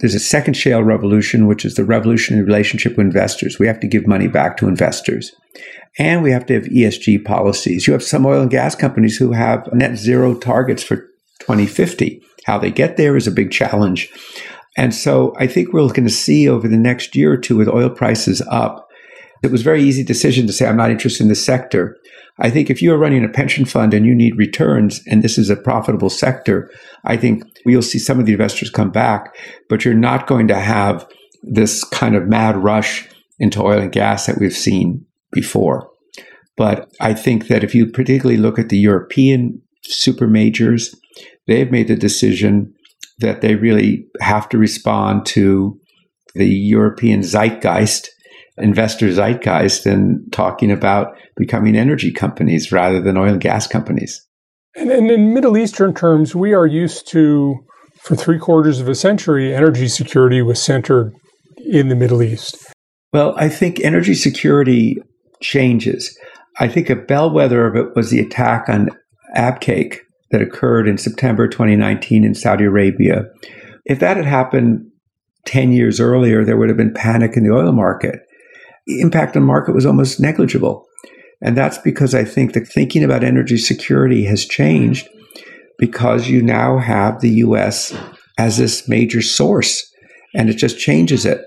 there's 0.00 0.14
a 0.14 0.20
second 0.20 0.54
shale 0.54 0.82
revolution, 0.82 1.46
which 1.46 1.64
is 1.64 1.74
the 1.74 1.84
revolution 1.84 2.38
in 2.38 2.44
relationship 2.44 2.96
with 2.96 3.06
investors. 3.06 3.58
We 3.58 3.66
have 3.66 3.80
to 3.80 3.86
give 3.86 4.06
money 4.06 4.28
back 4.28 4.56
to 4.56 4.68
investors. 4.68 5.32
And 5.98 6.22
we 6.22 6.30
have 6.30 6.46
to 6.46 6.54
have 6.54 6.64
ESG 6.64 7.24
policies. 7.24 7.86
You 7.86 7.92
have 7.92 8.02
some 8.02 8.24
oil 8.24 8.42
and 8.42 8.50
gas 8.50 8.74
companies 8.74 9.16
who 9.16 9.32
have 9.32 9.68
net 9.72 9.96
zero 9.96 10.34
targets 10.34 10.82
for 10.82 10.96
2050. 11.40 12.22
How 12.46 12.58
they 12.58 12.70
get 12.70 12.96
there 12.96 13.16
is 13.16 13.26
a 13.26 13.32
big 13.32 13.50
challenge. 13.50 14.10
And 14.76 14.94
so 14.94 15.34
I 15.38 15.46
think 15.46 15.72
we're 15.72 15.86
going 15.88 16.04
to 16.04 16.10
see 16.10 16.48
over 16.48 16.68
the 16.68 16.78
next 16.78 17.14
year 17.14 17.32
or 17.32 17.36
two 17.36 17.56
with 17.56 17.68
oil 17.68 17.90
prices 17.90 18.40
up. 18.48 18.88
It 19.42 19.50
was 19.50 19.62
a 19.62 19.64
very 19.64 19.82
easy 19.82 20.04
decision 20.04 20.46
to 20.46 20.52
say, 20.52 20.66
I'm 20.66 20.76
not 20.76 20.90
interested 20.90 21.22
in 21.22 21.28
this 21.28 21.44
sector. 21.44 21.96
I 22.38 22.50
think 22.50 22.70
if 22.70 22.82
you 22.82 22.92
are 22.92 22.98
running 22.98 23.24
a 23.24 23.28
pension 23.28 23.64
fund 23.64 23.94
and 23.94 24.06
you 24.06 24.14
need 24.14 24.36
returns, 24.36 25.00
and 25.06 25.22
this 25.22 25.38
is 25.38 25.50
a 25.50 25.56
profitable 25.56 26.10
sector, 26.10 26.70
I 27.04 27.16
think 27.16 27.44
we'll 27.64 27.82
see 27.82 27.98
some 27.98 28.18
of 28.18 28.26
the 28.26 28.32
investors 28.32 28.70
come 28.70 28.90
back, 28.90 29.34
but 29.68 29.84
you're 29.84 29.94
not 29.94 30.26
going 30.26 30.48
to 30.48 30.58
have 30.58 31.06
this 31.42 31.84
kind 31.84 32.14
of 32.14 32.28
mad 32.28 32.56
rush 32.56 33.08
into 33.38 33.62
oil 33.62 33.80
and 33.80 33.92
gas 33.92 34.26
that 34.26 34.38
we've 34.38 34.56
seen 34.56 35.04
before. 35.32 35.90
But 36.56 36.90
I 37.00 37.14
think 37.14 37.48
that 37.48 37.64
if 37.64 37.74
you 37.74 37.86
particularly 37.86 38.36
look 38.36 38.58
at 38.58 38.68
the 38.68 38.78
European 38.78 39.62
super 39.82 40.26
majors, 40.26 40.94
they've 41.46 41.70
made 41.70 41.88
the 41.88 41.96
decision 41.96 42.74
that 43.18 43.40
they 43.40 43.54
really 43.54 44.06
have 44.20 44.48
to 44.50 44.58
respond 44.58 45.24
to 45.26 45.78
the 46.34 46.46
European 46.46 47.20
zeitgeist, 47.20 48.08
investor 48.60 49.06
zeitgeist, 49.12 49.86
and 49.86 50.20
talking 50.32 50.70
about 50.70 51.14
becoming 51.36 51.76
energy 51.76 52.12
companies 52.12 52.72
rather 52.72 53.00
than 53.00 53.16
oil 53.16 53.32
and 53.32 53.40
gas 53.40 53.66
companies. 53.66 54.26
And, 54.76 54.90
and 54.90 55.10
in 55.10 55.34
Middle 55.34 55.56
Eastern 55.56 55.94
terms, 55.94 56.34
we 56.34 56.52
are 56.52 56.66
used 56.66 57.08
to, 57.08 57.56
for 58.02 58.16
three 58.16 58.38
quarters 58.38 58.80
of 58.80 58.88
a 58.88 58.94
century, 58.94 59.54
energy 59.54 59.88
security 59.88 60.42
was 60.42 60.62
centered 60.62 61.12
in 61.58 61.88
the 61.88 61.96
Middle 61.96 62.22
East. 62.22 62.56
Well, 63.12 63.34
I 63.36 63.48
think 63.48 63.80
energy 63.80 64.14
security 64.14 64.98
changes. 65.42 66.16
I 66.58 66.68
think 66.68 66.90
a 66.90 66.96
bellwether 66.96 67.66
of 67.66 67.76
it 67.76 67.96
was 67.96 68.10
the 68.10 68.20
attack 68.20 68.68
on 68.68 68.90
Abqaiq 69.36 69.98
that 70.30 70.42
occurred 70.42 70.86
in 70.88 70.98
September 70.98 71.48
2019 71.48 72.24
in 72.24 72.34
Saudi 72.34 72.64
Arabia. 72.64 73.24
If 73.84 73.98
that 74.00 74.16
had 74.16 74.26
happened 74.26 74.86
10 75.46 75.72
years 75.72 76.00
earlier, 76.00 76.44
there 76.44 76.56
would 76.56 76.68
have 76.68 76.78
been 76.78 76.94
panic 76.94 77.36
in 77.36 77.44
the 77.44 77.54
oil 77.54 77.72
market. 77.72 78.20
Impact 78.98 79.36
on 79.36 79.44
market 79.44 79.74
was 79.74 79.86
almost 79.86 80.20
negligible. 80.20 80.86
And 81.42 81.56
that's 81.56 81.78
because 81.78 82.14
I 82.14 82.24
think 82.24 82.52
the 82.52 82.60
thinking 82.60 83.04
about 83.04 83.24
energy 83.24 83.56
security 83.56 84.24
has 84.24 84.44
changed 84.44 85.08
because 85.78 86.28
you 86.28 86.42
now 86.42 86.78
have 86.78 87.20
the 87.20 87.30
US 87.30 87.96
as 88.38 88.58
this 88.58 88.88
major 88.88 89.22
source 89.22 89.90
and 90.34 90.50
it 90.50 90.54
just 90.54 90.78
changes 90.78 91.24
it. 91.24 91.40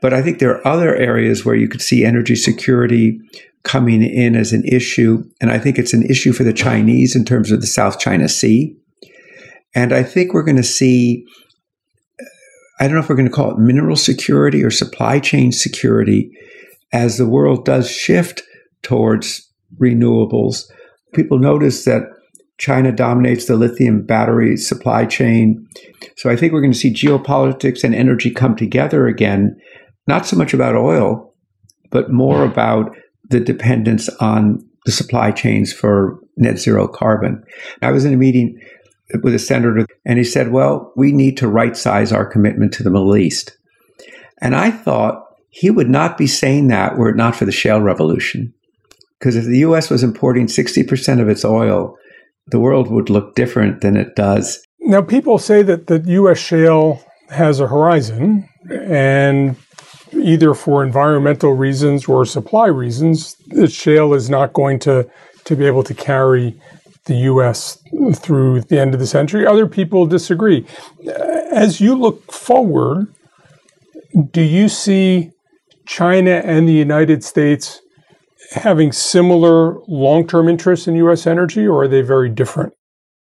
But 0.00 0.14
I 0.14 0.22
think 0.22 0.38
there 0.38 0.56
are 0.56 0.66
other 0.66 0.94
areas 0.94 1.44
where 1.44 1.54
you 1.54 1.68
could 1.68 1.82
see 1.82 2.04
energy 2.04 2.36
security 2.36 3.20
coming 3.64 4.02
in 4.02 4.36
as 4.36 4.52
an 4.52 4.64
issue. 4.64 5.24
And 5.40 5.50
I 5.50 5.58
think 5.58 5.78
it's 5.78 5.92
an 5.92 6.04
issue 6.04 6.32
for 6.32 6.44
the 6.44 6.52
Chinese 6.52 7.16
in 7.16 7.24
terms 7.24 7.50
of 7.50 7.60
the 7.60 7.66
South 7.66 7.98
China 7.98 8.28
Sea. 8.28 8.76
And 9.74 9.92
I 9.92 10.02
think 10.02 10.32
we're 10.32 10.44
going 10.44 10.56
to 10.56 10.62
see, 10.62 11.26
I 12.80 12.84
don't 12.84 12.94
know 12.94 13.00
if 13.00 13.08
we're 13.08 13.16
going 13.16 13.28
to 13.28 13.34
call 13.34 13.50
it 13.50 13.58
mineral 13.58 13.96
security 13.96 14.64
or 14.64 14.70
supply 14.70 15.18
chain 15.20 15.52
security 15.52 16.30
as 16.92 17.18
the 17.18 17.28
world 17.28 17.64
does 17.64 17.90
shift 17.90 18.42
towards 18.82 19.50
renewables. 19.78 20.70
People 21.14 21.38
notice 21.38 21.84
that 21.84 22.02
China 22.58 22.90
dominates 22.90 23.46
the 23.46 23.56
lithium 23.56 24.02
battery 24.02 24.56
supply 24.56 25.04
chain. 25.04 25.66
So 26.16 26.28
I 26.28 26.36
think 26.36 26.52
we're 26.52 26.60
going 26.60 26.72
to 26.72 26.78
see 26.78 26.92
geopolitics 26.92 27.84
and 27.84 27.94
energy 27.94 28.30
come 28.30 28.56
together 28.56 29.06
again, 29.06 29.56
not 30.06 30.26
so 30.26 30.36
much 30.36 30.52
about 30.52 30.74
oil, 30.74 31.34
but 31.90 32.10
more 32.10 32.44
about 32.44 32.96
the 33.30 33.40
dependence 33.40 34.08
on 34.20 34.64
the 34.84 34.92
supply 34.92 35.30
chains 35.30 35.72
for 35.72 36.18
net 36.36 36.58
zero 36.58 36.88
carbon. 36.88 37.44
I 37.82 37.92
was 37.92 38.04
in 38.04 38.14
a 38.14 38.16
meeting 38.16 38.60
with 39.22 39.34
a 39.34 39.38
senator 39.38 39.86
and 40.04 40.18
he 40.18 40.24
said, 40.24 40.50
Well, 40.50 40.92
we 40.96 41.12
need 41.12 41.36
to 41.38 41.48
right 41.48 41.76
size 41.76 42.12
our 42.12 42.26
commitment 42.26 42.72
to 42.74 42.82
the 42.82 42.90
Middle 42.90 43.16
East. 43.16 43.56
And 44.40 44.54
I 44.54 44.70
thought 44.70 45.27
he 45.50 45.70
would 45.70 45.88
not 45.88 46.18
be 46.18 46.26
saying 46.26 46.68
that 46.68 46.96
were 46.96 47.08
it 47.10 47.16
not 47.16 47.36
for 47.36 47.44
the 47.44 47.52
shale 47.52 47.80
revolution. 47.80 48.52
Because 49.18 49.36
if 49.36 49.44
the 49.44 49.58
US 49.58 49.90
was 49.90 50.02
importing 50.02 50.46
60% 50.46 51.20
of 51.20 51.28
its 51.28 51.44
oil, 51.44 51.96
the 52.48 52.60
world 52.60 52.90
would 52.90 53.10
look 53.10 53.34
different 53.34 53.80
than 53.80 53.96
it 53.96 54.14
does. 54.14 54.62
Now, 54.80 55.02
people 55.02 55.38
say 55.38 55.62
that 55.62 55.86
the 55.86 55.98
US 56.00 56.38
shale 56.38 57.02
has 57.30 57.60
a 57.60 57.66
horizon, 57.66 58.48
and 58.70 59.56
either 60.12 60.54
for 60.54 60.82
environmental 60.82 61.52
reasons 61.52 62.06
or 62.06 62.24
supply 62.24 62.66
reasons, 62.66 63.36
the 63.48 63.68
shale 63.68 64.14
is 64.14 64.30
not 64.30 64.52
going 64.52 64.78
to, 64.80 65.08
to 65.44 65.56
be 65.56 65.66
able 65.66 65.82
to 65.82 65.94
carry 65.94 66.58
the 67.04 67.14
U.S. 67.14 67.82
through 68.14 68.60
the 68.62 68.78
end 68.78 68.94
of 68.94 69.00
the 69.00 69.06
century. 69.06 69.46
Other 69.46 69.66
people 69.66 70.06
disagree. 70.06 70.66
As 71.50 71.80
you 71.80 71.94
look 71.94 72.32
forward, 72.32 73.12
do 74.30 74.42
you 74.42 74.68
see 74.68 75.32
China 75.88 76.42
and 76.44 76.68
the 76.68 76.72
United 76.72 77.24
States 77.24 77.80
having 78.52 78.92
similar 78.92 79.78
long 79.88 80.26
term 80.26 80.48
interests 80.48 80.86
in 80.86 80.94
U.S. 80.96 81.26
energy, 81.26 81.66
or 81.66 81.82
are 81.82 81.88
they 81.88 82.02
very 82.02 82.28
different? 82.28 82.74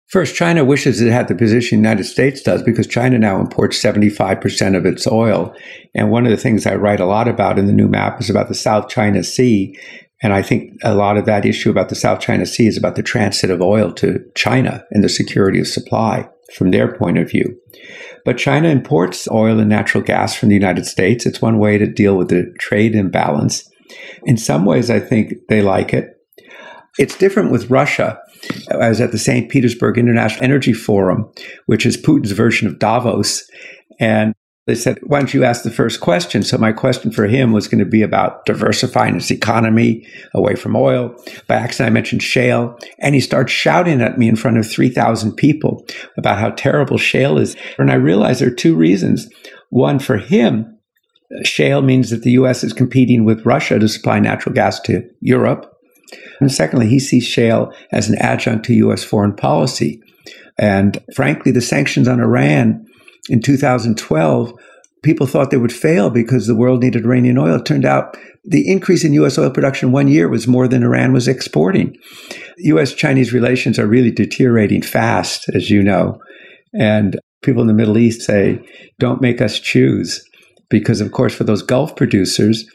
First, 0.08 0.36
China 0.36 0.64
wishes 0.64 1.00
it 1.00 1.12
had 1.12 1.28
the 1.28 1.34
position 1.34 1.78
the 1.78 1.88
United 1.88 2.04
States 2.04 2.40
does 2.40 2.62
because 2.62 2.86
China 2.86 3.18
now 3.18 3.40
imports 3.40 3.82
75% 3.82 4.76
of 4.76 4.86
its 4.86 5.06
oil. 5.06 5.54
And 5.94 6.10
one 6.10 6.24
of 6.24 6.30
the 6.30 6.36
things 6.36 6.64
I 6.64 6.76
write 6.76 7.00
a 7.00 7.06
lot 7.06 7.28
about 7.28 7.58
in 7.58 7.66
the 7.66 7.72
new 7.72 7.88
map 7.88 8.20
is 8.20 8.30
about 8.30 8.48
the 8.48 8.54
South 8.54 8.88
China 8.88 9.24
Sea. 9.24 9.76
And 10.22 10.32
I 10.32 10.42
think 10.42 10.72
a 10.84 10.94
lot 10.94 11.16
of 11.16 11.26
that 11.26 11.44
issue 11.44 11.70
about 11.70 11.88
the 11.88 11.96
South 11.96 12.20
China 12.20 12.46
Sea 12.46 12.68
is 12.68 12.78
about 12.78 12.94
the 12.94 13.02
transit 13.02 13.50
of 13.50 13.60
oil 13.60 13.92
to 13.94 14.20
China 14.36 14.84
and 14.92 15.02
the 15.02 15.08
security 15.08 15.58
of 15.58 15.66
supply 15.66 16.28
from 16.54 16.70
their 16.70 16.96
point 16.96 17.18
of 17.18 17.28
view. 17.28 17.58
But 18.26 18.38
China 18.38 18.68
imports 18.68 19.28
oil 19.30 19.60
and 19.60 19.68
natural 19.70 20.02
gas 20.02 20.34
from 20.34 20.48
the 20.48 20.54
United 20.56 20.84
States. 20.84 21.24
It's 21.24 21.40
one 21.40 21.58
way 21.58 21.78
to 21.78 21.86
deal 21.86 22.18
with 22.18 22.28
the 22.28 22.52
trade 22.58 22.96
imbalance. 22.96 23.70
In 24.24 24.36
some 24.36 24.64
ways, 24.64 24.90
I 24.90 24.98
think 24.98 25.34
they 25.48 25.62
like 25.62 25.94
it. 25.94 26.10
It's 26.98 27.16
different 27.16 27.52
with 27.52 27.70
Russia. 27.70 28.18
I 28.70 28.88
was 28.88 29.00
at 29.00 29.12
the 29.12 29.18
St. 29.18 29.48
Petersburg 29.48 29.96
International 29.96 30.42
Energy 30.42 30.72
Forum, 30.72 31.30
which 31.66 31.86
is 31.86 31.96
Putin's 31.96 32.32
version 32.32 32.66
of 32.66 32.80
Davos. 32.80 33.48
And 34.00 34.34
they 34.66 34.74
said, 34.74 34.98
Why 35.02 35.20
don't 35.20 35.32
you 35.32 35.44
ask 35.44 35.62
the 35.62 35.70
first 35.70 36.00
question? 36.00 36.42
So, 36.42 36.58
my 36.58 36.72
question 36.72 37.12
for 37.12 37.26
him 37.26 37.52
was 37.52 37.68
going 37.68 37.78
to 37.78 37.84
be 37.84 38.02
about 38.02 38.44
diversifying 38.46 39.14
his 39.14 39.30
economy 39.30 40.06
away 40.34 40.56
from 40.56 40.76
oil. 40.76 41.16
By 41.46 41.54
accident, 41.54 41.90
I 41.90 41.92
mentioned 41.94 42.22
shale. 42.22 42.76
And 42.98 43.14
he 43.14 43.20
starts 43.20 43.52
shouting 43.52 44.02
at 44.02 44.18
me 44.18 44.28
in 44.28 44.36
front 44.36 44.58
of 44.58 44.68
3,000 44.68 45.32
people 45.32 45.86
about 46.16 46.38
how 46.38 46.50
terrible 46.50 46.98
shale 46.98 47.38
is. 47.38 47.56
And 47.78 47.90
I 47.90 47.94
realized 47.94 48.40
there 48.40 48.48
are 48.48 48.54
two 48.54 48.74
reasons. 48.74 49.28
One, 49.70 50.00
for 50.00 50.18
him, 50.18 50.78
shale 51.44 51.80
means 51.80 52.10
that 52.10 52.22
the 52.22 52.32
U.S. 52.32 52.64
is 52.64 52.72
competing 52.72 53.24
with 53.24 53.46
Russia 53.46 53.78
to 53.78 53.88
supply 53.88 54.18
natural 54.18 54.54
gas 54.54 54.80
to 54.80 55.08
Europe. 55.20 55.72
And 56.40 56.50
secondly, 56.50 56.88
he 56.88 56.98
sees 56.98 57.24
shale 57.24 57.72
as 57.92 58.08
an 58.08 58.18
adjunct 58.18 58.64
to 58.66 58.74
U.S. 58.74 59.04
foreign 59.04 59.34
policy. 59.34 60.02
And 60.58 61.02
frankly, 61.14 61.52
the 61.52 61.60
sanctions 61.60 62.08
on 62.08 62.20
Iran 62.20 62.85
in 63.28 63.40
2012, 63.40 64.52
people 65.02 65.26
thought 65.26 65.50
they 65.50 65.56
would 65.56 65.72
fail 65.72 66.10
because 66.10 66.46
the 66.46 66.54
world 66.54 66.82
needed 66.82 67.04
Iranian 67.04 67.38
oil. 67.38 67.56
It 67.56 67.64
turned 67.64 67.84
out 67.84 68.16
the 68.44 68.70
increase 68.70 69.04
in 69.04 69.12
U.S. 69.14 69.38
oil 69.38 69.50
production 69.50 69.92
one 69.92 70.08
year 70.08 70.28
was 70.28 70.46
more 70.46 70.68
than 70.68 70.82
Iran 70.82 71.12
was 71.12 71.28
exporting. 71.28 71.96
U.S. 72.58 72.92
Chinese 72.94 73.32
relations 73.32 73.78
are 73.78 73.86
really 73.86 74.10
deteriorating 74.10 74.82
fast, 74.82 75.48
as 75.54 75.70
you 75.70 75.82
know. 75.82 76.20
And 76.78 77.18
people 77.42 77.62
in 77.62 77.68
the 77.68 77.74
Middle 77.74 77.98
East 77.98 78.22
say, 78.22 78.60
don't 78.98 79.20
make 79.20 79.40
us 79.40 79.58
choose. 79.58 80.24
Because, 80.68 81.00
of 81.00 81.12
course, 81.12 81.34
for 81.34 81.44
those 81.44 81.62
Gulf 81.62 81.94
producers, 81.94 82.68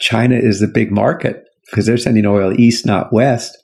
China 0.00 0.36
is 0.36 0.60
the 0.60 0.66
big 0.66 0.90
market 0.90 1.44
because 1.70 1.86
they're 1.86 1.96
sending 1.96 2.26
oil 2.26 2.52
east, 2.58 2.86
not 2.86 3.12
west. 3.12 3.56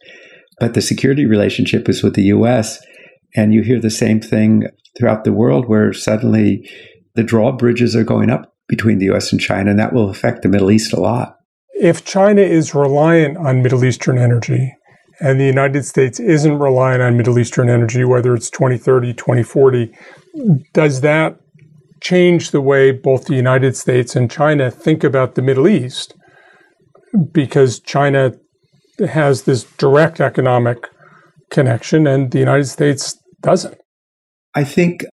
But 0.61 0.75
the 0.75 0.81
security 0.81 1.27
relationship 1.27 1.89
is 1.89 2.03
with 2.03 2.15
the 2.15 2.25
U.S. 2.25 2.81
And 3.35 3.55
you 3.55 3.63
hear 3.63 3.81
the 3.81 3.91
same 3.91 4.21
thing 4.21 4.65
throughout 4.97 5.25
the 5.25 5.33
world 5.33 5.69
where 5.69 5.93
suddenly 5.93 6.69
the 7.15 7.23
drawbridges 7.23 7.97
are 7.97 8.05
going 8.05 8.31
up 8.31 8.55
between 8.69 8.99
the 8.99 9.11
US 9.13 9.33
and 9.33 9.41
China, 9.41 9.71
and 9.71 9.79
that 9.79 9.93
will 9.93 10.11
affect 10.11 10.43
the 10.43 10.49
Middle 10.49 10.71
East 10.71 10.93
a 10.93 11.01
lot. 11.01 11.37
If 11.75 12.05
China 12.05 12.43
is 12.43 12.75
reliant 12.75 13.37
on 13.39 13.63
Middle 13.63 13.85
Eastern 13.85 14.19
energy, 14.19 14.75
and 15.21 15.39
the 15.39 15.45
United 15.45 15.85
States 15.85 16.19
isn't 16.19 16.59
reliant 16.59 17.03
on 17.03 17.17
Middle 17.17 17.39
Eastern 17.39 17.71
energy, 17.71 18.05
whether 18.05 18.35
it's 18.35 18.51
2030, 18.51 19.15
2040, 19.15 19.93
does 20.73 21.01
that 21.03 21.39
change 22.01 22.51
the 22.51 22.61
way 22.61 22.91
both 22.91 23.27
the 23.27 23.37
United 23.37 23.77
States 23.77 24.17
and 24.17 24.31
China 24.31 24.71
think 24.71 25.05
about 25.05 25.35
the 25.35 25.43
Middle 25.43 25.69
East? 25.69 26.15
Because 27.33 27.79
China 27.79 28.33
has 29.09 29.43
this 29.43 29.65
direct 29.77 30.21
economic 30.21 30.89
connection 31.51 32.07
and 32.07 32.31
the 32.31 32.39
United 32.39 32.67
States 32.67 33.19
doesn't. 33.43 33.79
I 34.55 34.65
think 34.65 35.05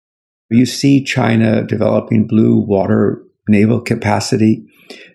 you 0.50 0.66
see 0.66 1.04
China 1.04 1.64
developing 1.64 2.28
blue 2.28 2.58
water 2.58 3.24
naval 3.48 3.82
capacity. 3.82 4.66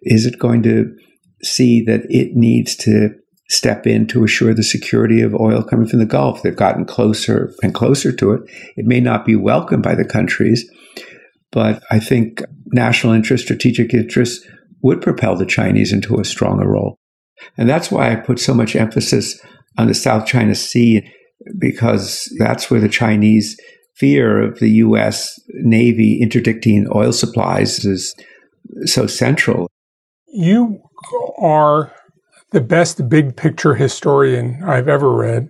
Is 0.03 0.27
it 0.27 0.39
going 0.39 0.63
to 0.65 0.97
see 1.43 1.83
that 1.85 2.03
it 2.09 2.35
needs 2.35 2.77
to 2.77 3.11
step 3.51 3.87
in 3.87 4.07
to 4.07 4.25
assure 4.25 4.55
the 4.55 4.63
security 4.63 5.21
of 5.21 5.35
oil 5.35 5.63
coming 5.63 5.87
from 5.87 5.99
the 5.99 6.07
Gulf? 6.07 6.43
They've 6.43 6.57
gotten 6.57 6.85
closer 6.85 7.53
and 7.63 7.75
closer 7.75 8.13
to 8.13 8.33
it. 8.33 8.43
It 8.77 8.87
may 8.87 9.01
not 9.01 9.27
be 9.27 9.37
welcomed 9.37 9.83
by 9.83 9.95
the 9.95 10.05
countries, 10.05 10.69
but 11.53 11.83
I 11.91 12.01
think 12.01 12.43
national 12.67 13.13
interest, 13.13 13.45
strategic 13.45 13.93
interests 13.93 14.47
would 14.83 15.01
propel 15.01 15.37
the 15.37 15.47
Chinese 15.47 15.93
into 15.93 16.19
a 16.19 16.25
stronger 16.25 16.69
role. 16.69 16.97
And 17.57 17.69
that's 17.69 17.91
why 17.91 18.11
I 18.11 18.17
put 18.17 18.39
so 18.39 18.55
much 18.55 18.77
emphasis 18.77 19.41
on 19.79 19.89
the 19.89 19.95
South 19.95 20.27
China 20.27 20.55
Sea, 20.55 21.11
because 21.59 22.33
that's 22.39 22.71
where 22.71 22.81
the 22.81 22.89
Chinese 22.89 23.57
fear 23.97 24.43
of 24.43 24.59
the 24.59 24.71
U.S. 24.71 25.39
Navy 25.49 26.21
interdicting 26.21 26.87
oil 26.95 27.13
supplies 27.13 27.85
is 27.85 28.15
so 28.85 29.07
central. 29.07 29.69
You 30.27 30.81
are 31.39 31.93
the 32.51 32.61
best 32.61 33.09
big 33.09 33.37
picture 33.37 33.75
historian 33.75 34.63
I've 34.65 34.89
ever 34.89 35.11
read. 35.11 35.49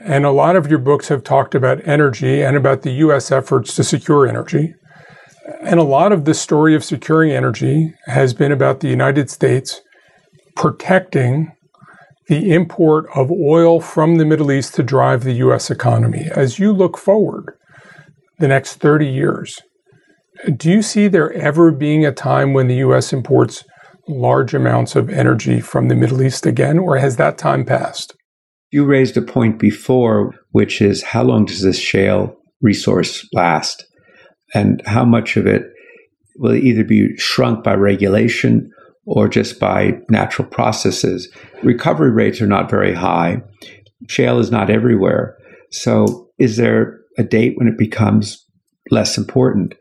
And 0.00 0.24
a 0.24 0.30
lot 0.30 0.56
of 0.56 0.68
your 0.68 0.78
books 0.78 1.08
have 1.08 1.22
talked 1.24 1.54
about 1.54 1.86
energy 1.86 2.42
and 2.42 2.56
about 2.56 2.82
the 2.82 2.92
U.S. 2.92 3.30
efforts 3.30 3.74
to 3.76 3.84
secure 3.84 4.26
energy. 4.26 4.74
And 5.62 5.78
a 5.78 5.84
lot 5.84 6.12
of 6.12 6.24
the 6.24 6.34
story 6.34 6.74
of 6.74 6.84
securing 6.84 7.30
energy 7.30 7.94
has 8.06 8.34
been 8.34 8.52
about 8.52 8.80
the 8.80 8.88
United 8.88 9.30
States 9.30 9.82
protecting 10.56 11.53
the 12.28 12.52
import 12.52 13.06
of 13.14 13.30
oil 13.30 13.80
from 13.80 14.16
the 14.16 14.24
Middle 14.24 14.50
East 14.50 14.74
to 14.74 14.82
drive 14.82 15.24
the 15.24 15.34
U.S. 15.34 15.70
economy. 15.70 16.28
As 16.34 16.58
you 16.58 16.72
look 16.72 16.96
forward 16.96 17.54
the 18.38 18.48
next 18.48 18.76
30 18.76 19.06
years, 19.06 19.60
do 20.56 20.70
you 20.70 20.82
see 20.82 21.08
there 21.08 21.32
ever 21.32 21.70
being 21.70 22.04
a 22.04 22.12
time 22.12 22.52
when 22.52 22.68
the 22.68 22.76
U.S. 22.76 23.12
imports 23.12 23.64
large 24.08 24.54
amounts 24.54 24.96
of 24.96 25.08
energy 25.08 25.60
from 25.60 25.88
the 25.88 25.94
Middle 25.94 26.22
East 26.22 26.46
again, 26.46 26.78
or 26.78 26.98
has 26.98 27.16
that 27.16 27.38
time 27.38 27.64
passed? 27.64 28.14
You 28.70 28.84
raised 28.84 29.16
a 29.16 29.22
point 29.22 29.58
before, 29.58 30.34
which 30.50 30.82
is 30.82 31.02
how 31.02 31.22
long 31.22 31.44
does 31.44 31.62
this 31.62 31.78
shale 31.78 32.36
resource 32.60 33.26
last? 33.32 33.84
And 34.52 34.82
how 34.86 35.04
much 35.04 35.36
of 35.36 35.46
it 35.46 35.62
will 36.36 36.54
either 36.54 36.84
be 36.84 37.16
shrunk 37.16 37.64
by 37.64 37.74
regulation 37.74 38.70
or 39.06 39.28
just 39.28 39.60
by 39.60 39.98
natural 40.08 40.48
processes. 40.48 41.28
Recovery 41.62 42.10
rates 42.10 42.40
are 42.40 42.46
not 42.46 42.70
very 42.70 42.94
high. 42.94 43.42
Shale 44.08 44.38
is 44.38 44.50
not 44.50 44.70
everywhere. 44.70 45.36
So, 45.70 46.30
is 46.38 46.56
there 46.56 47.00
a 47.18 47.22
date 47.22 47.56
when 47.56 47.68
it 47.68 47.78
becomes 47.78 48.44
less 48.90 49.16
important? 49.16 49.74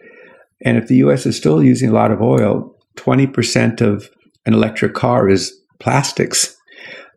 And 0.66 0.78
if 0.78 0.88
the 0.88 0.98
US 0.98 1.26
is 1.26 1.38
still 1.38 1.64
using 1.64 1.90
a 1.90 1.94
lot 1.94 2.12
of 2.12 2.22
oil, 2.22 2.76
20% 2.96 3.82
of 3.82 4.10
an 4.46 4.54
electric 4.54 4.94
car 4.94 5.30
is 5.30 5.54
plastics. 5.80 6.56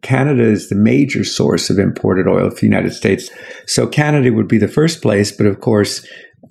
Canada 0.03 0.43
is 0.43 0.69
the 0.69 0.75
major 0.75 1.25
source 1.25 1.71
of 1.71 1.79
imported 1.79 2.27
oil 2.29 2.51
for 2.51 2.61
the 2.61 2.67
United 2.67 2.93
States. 2.93 3.29
So 3.67 3.87
Canada 3.87 4.33
would 4.33 4.49
be 4.49 4.59
the 4.59 4.69
first 4.69 5.03
place, 5.03 5.33
but 5.33 5.47
of 5.47 5.61
course, 5.61 6.07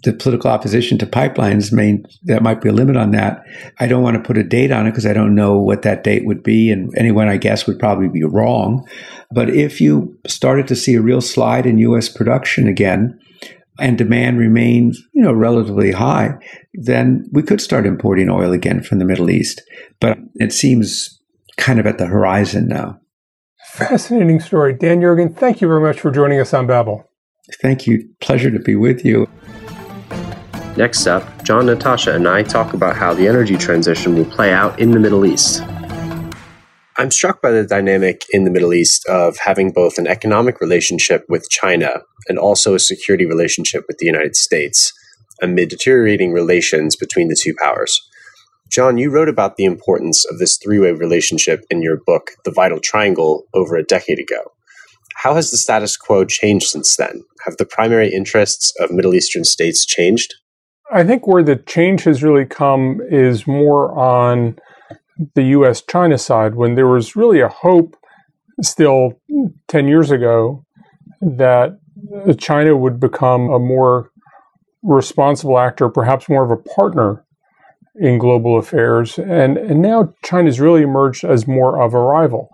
the 0.05 0.13
political 0.13 0.49
opposition 0.49 0.97
to 0.99 1.05
pipelines 1.05 1.73
may 1.73 2.01
that 2.23 2.43
might 2.43 2.61
be 2.61 2.69
a 2.69 2.73
limit 2.73 2.95
on 2.95 3.11
that. 3.11 3.43
I 3.79 3.87
don't 3.87 4.03
want 4.03 4.15
to 4.15 4.23
put 4.23 4.37
a 4.37 4.43
date 4.43 4.71
on 4.71 4.85
it 4.85 4.91
because 4.91 5.05
I 5.05 5.13
don't 5.13 5.35
know 5.35 5.57
what 5.57 5.81
that 5.81 6.03
date 6.03 6.25
would 6.25 6.43
be, 6.43 6.71
and 6.71 6.95
anyone 6.95 7.27
I 7.27 7.37
guess 7.37 7.67
would 7.67 7.79
probably 7.79 8.07
be 8.07 8.23
wrong. 8.23 8.87
But 9.31 9.49
if 9.49 9.81
you 9.81 10.17
started 10.27 10.67
to 10.67 10.75
see 10.75 10.95
a 10.95 11.01
real 11.01 11.21
slide 11.21 11.65
in 11.65 11.79
U.S. 11.79 12.07
production 12.07 12.67
again, 12.67 13.19
and 13.79 13.97
demand 13.97 14.39
remains, 14.39 15.01
you 15.13 15.21
know, 15.21 15.33
relatively 15.33 15.91
high, 15.91 16.35
then 16.75 17.27
we 17.33 17.43
could 17.43 17.59
start 17.59 17.85
importing 17.85 18.29
oil 18.29 18.53
again 18.53 18.81
from 18.81 18.99
the 18.99 19.05
Middle 19.05 19.29
East. 19.29 19.61
But 19.99 20.17
it 20.35 20.53
seems 20.53 21.19
kind 21.57 21.79
of 21.79 21.85
at 21.85 21.97
the 21.97 22.05
horizon 22.05 22.67
now. 22.67 22.99
Fascinating 23.73 24.39
story. 24.39 24.73
Dan 24.73 25.01
Yergin, 25.01 25.35
thank 25.35 25.59
you 25.59 25.67
very 25.67 25.81
much 25.81 25.99
for 25.99 26.09
joining 26.11 26.39
us 26.39 26.53
on 26.53 26.67
Babel. 26.67 27.09
Thank 27.61 27.85
you. 27.85 28.07
Pleasure 28.21 28.49
to 28.49 28.59
be 28.59 28.75
with 28.75 29.03
you. 29.03 29.27
Next 30.77 31.07
up, 31.07 31.23
John, 31.45 31.67
Natasha, 31.67 32.13
and 32.13 32.27
I 32.27 32.43
talk 32.43 32.73
about 32.73 32.97
how 32.97 33.13
the 33.13 33.29
energy 33.29 33.55
transition 33.55 34.13
will 34.13 34.25
play 34.25 34.51
out 34.51 34.77
in 34.77 34.91
the 34.91 34.99
Middle 34.99 35.25
East. 35.25 35.63
I'm 36.97 37.11
struck 37.11 37.41
by 37.41 37.51
the 37.51 37.65
dynamic 37.65 38.23
in 38.31 38.43
the 38.43 38.51
Middle 38.51 38.73
East 38.73 39.05
of 39.07 39.37
having 39.37 39.71
both 39.71 39.97
an 39.97 40.05
economic 40.05 40.59
relationship 40.59 41.23
with 41.29 41.49
China 41.49 42.01
and 42.27 42.37
also 42.37 42.75
a 42.75 42.79
security 42.79 43.25
relationship 43.25 43.85
with 43.87 43.99
the 43.99 44.05
United 44.05 44.35
States 44.35 44.91
amid 45.41 45.69
deteriorating 45.69 46.33
relations 46.33 46.97
between 46.97 47.29
the 47.29 47.39
two 47.41 47.53
powers. 47.61 48.01
John, 48.69 48.97
you 48.97 49.11
wrote 49.11 49.29
about 49.29 49.55
the 49.55 49.63
importance 49.63 50.25
of 50.29 50.39
this 50.39 50.57
three 50.57 50.79
way 50.79 50.91
relationship 50.91 51.63
in 51.69 51.81
your 51.81 52.01
book, 52.05 52.31
The 52.43 52.51
Vital 52.51 52.81
Triangle, 52.81 53.45
over 53.53 53.77
a 53.77 53.83
decade 53.83 54.19
ago. 54.19 54.51
How 55.15 55.35
has 55.35 55.51
the 55.51 55.57
status 55.57 55.95
quo 55.95 56.25
changed 56.25 56.67
since 56.67 56.97
then? 56.97 57.23
Have 57.45 57.55
the 57.55 57.65
primary 57.65 58.11
interests 58.11 58.73
of 58.81 58.91
Middle 58.91 59.15
Eastern 59.15 59.45
states 59.45 59.85
changed? 59.85 60.35
I 60.95 61.03
think 61.03 61.27
where 61.27 61.43
the 61.43 61.57
change 61.57 62.05
has 62.05 62.23
really 62.23 62.45
come 62.45 63.01
is 63.09 63.45
more 63.45 63.91
on 63.99 64.57
the 65.33 65.43
US 65.43 65.81
China 65.81 66.17
side 66.17 66.55
when 66.55 66.75
there 66.75 66.87
was 66.87 67.17
really 67.17 67.41
a 67.41 67.49
hope 67.49 67.97
still 68.61 69.19
10 69.67 69.89
years 69.89 70.09
ago 70.09 70.65
that 71.19 71.77
China 72.37 72.77
would 72.77 73.01
become 73.01 73.49
a 73.49 73.59
more 73.59 74.09
responsible 74.83 75.59
actor, 75.59 75.89
perhaps 75.89 76.29
more 76.29 76.45
of 76.45 76.51
a 76.51 76.63
partner 76.63 77.25
in 77.95 78.17
global 78.17 78.57
affairs. 78.57 79.19
And, 79.19 79.57
and 79.57 79.81
now 79.81 80.13
China's 80.23 80.61
really 80.61 80.83
emerged 80.83 81.25
as 81.25 81.45
more 81.45 81.81
of 81.81 81.93
a 81.93 81.99
rival. 81.99 82.47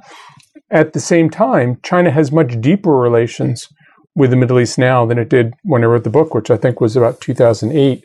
At 0.72 0.94
the 0.94 1.00
same 1.00 1.30
time, 1.30 1.78
China 1.84 2.10
has 2.10 2.32
much 2.32 2.60
deeper 2.60 2.98
relations 2.98 3.68
with 4.16 4.32
the 4.32 4.36
Middle 4.36 4.60
East 4.60 4.80
now 4.80 5.06
than 5.06 5.20
it 5.20 5.30
did 5.30 5.54
when 5.62 5.84
I 5.84 5.88
wrote 5.88 6.06
the 6.06 6.10
book, 6.10 6.34
which 6.34 6.50
I 6.50 6.58
think 6.58 6.82
was 6.82 6.96
about 6.96 7.22
2008. 7.22 8.04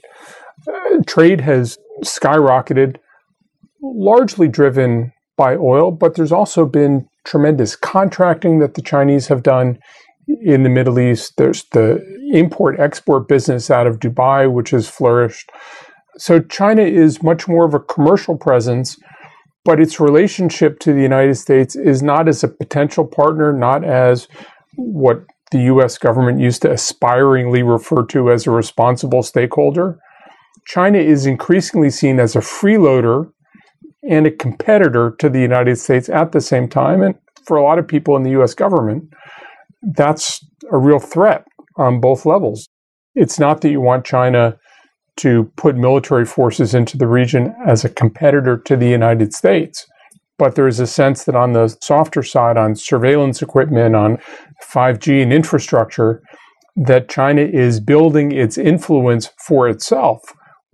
Trade 1.07 1.41
has 1.43 1.79
skyrocketed 2.05 2.97
largely 3.83 4.49
driven 4.49 5.13
by 5.37 5.57
oil, 5.57 5.91
but 5.91 6.15
there's 6.15 6.33
also 6.33 6.67
been 6.67 7.09
tremendous 7.25 7.77
contracting 7.77 8.59
that 8.61 8.75
the 8.75 8.83
Chinese 8.83 9.29
have 9.29 9.43
done 9.43 9.79
in 10.43 10.63
the 10.63 10.69
Middle 10.69 10.99
East. 10.99 11.35
There's 11.37 11.65
the 11.73 12.03
import 12.33 12.81
export 12.81 13.29
business 13.29 13.71
out 13.71 13.87
of 13.87 14.01
Dubai, 14.01 14.51
which 14.51 14.71
has 14.71 14.89
flourished. 14.89 15.51
So 16.19 16.41
China 16.41 16.83
is 16.83 17.23
much 17.23 17.47
more 17.47 17.67
of 17.67 17.75
a 17.75 17.81
commercial 17.81 18.37
presence, 18.37 18.97
but 19.65 19.81
its 19.81 20.01
relationship 20.01 20.79
to 20.81 20.93
the 20.93 21.03
United 21.03 21.37
States 21.37 21.77
is 21.77 22.03
not 22.03 22.29
as 22.29 22.43
a 22.43 22.49
potential 22.49 23.05
partner, 23.05 23.53
not 23.53 23.85
as 23.85 24.27
what 24.77 25.25
the 25.53 25.63
US 25.65 25.99
government 25.99 26.41
used 26.41 26.63
to 26.63 26.71
aspiringly 26.71 27.63
refer 27.63 28.05
to 28.07 28.33
as 28.33 28.47
a 28.47 28.51
responsible 28.51 29.23
stakeholder. 29.23 29.99
China 30.67 30.99
is 30.99 31.27
increasingly 31.27 31.91
seen 31.91 32.19
as 32.19 32.35
a 32.35 32.41
freeloader 32.41 33.31
and 34.09 34.27
a 34.27 34.31
competitor 34.31 35.15
to 35.19 35.29
the 35.29 35.41
United 35.41 35.77
States 35.77 36.09
at 36.09 36.33
the 36.33 36.41
same 36.41 36.69
time. 36.69 37.03
And 37.03 37.15
for 37.45 37.57
a 37.57 37.63
lot 37.63 37.79
of 37.79 37.87
people 37.87 38.17
in 38.17 38.25
the 38.25 38.41
US 38.43 38.53
government, 38.53 39.05
that's 39.95 40.45
a 40.71 40.77
real 40.77 40.99
threat 40.99 41.45
on 41.77 42.01
both 42.01 42.27
levels. 42.27 42.69
It's 43.15 43.39
not 43.39 43.61
that 43.61 43.71
you 43.71 43.81
want 43.81 44.05
China 44.05 44.59
to 45.19 45.51
put 45.57 45.77
military 45.77 46.27
forces 46.27 46.75
into 46.75 46.99
the 46.99 47.07
region 47.07 47.55
as 47.65 47.85
a 47.85 47.89
competitor 47.89 48.59
to 48.59 48.77
the 48.77 48.89
United 48.89 49.33
States. 49.33 49.87
But 50.37 50.55
there 50.55 50.69
is 50.69 50.81
a 50.81 50.87
sense 50.87 51.25
that 51.25 51.37
on 51.37 51.53
the 51.53 51.69
softer 51.81 52.23
side, 52.23 52.59
on 52.59 52.75
surveillance 52.75 53.41
equipment, 53.41 53.95
on 53.95 54.19
5G 54.63 55.23
and 55.23 55.33
infrastructure, 55.33 56.23
that 56.75 57.09
China 57.09 57.41
is 57.41 57.81
building 57.81 58.33
its 58.33 58.59
influence 58.59 59.31
for 59.39 59.67
itself 59.69 60.21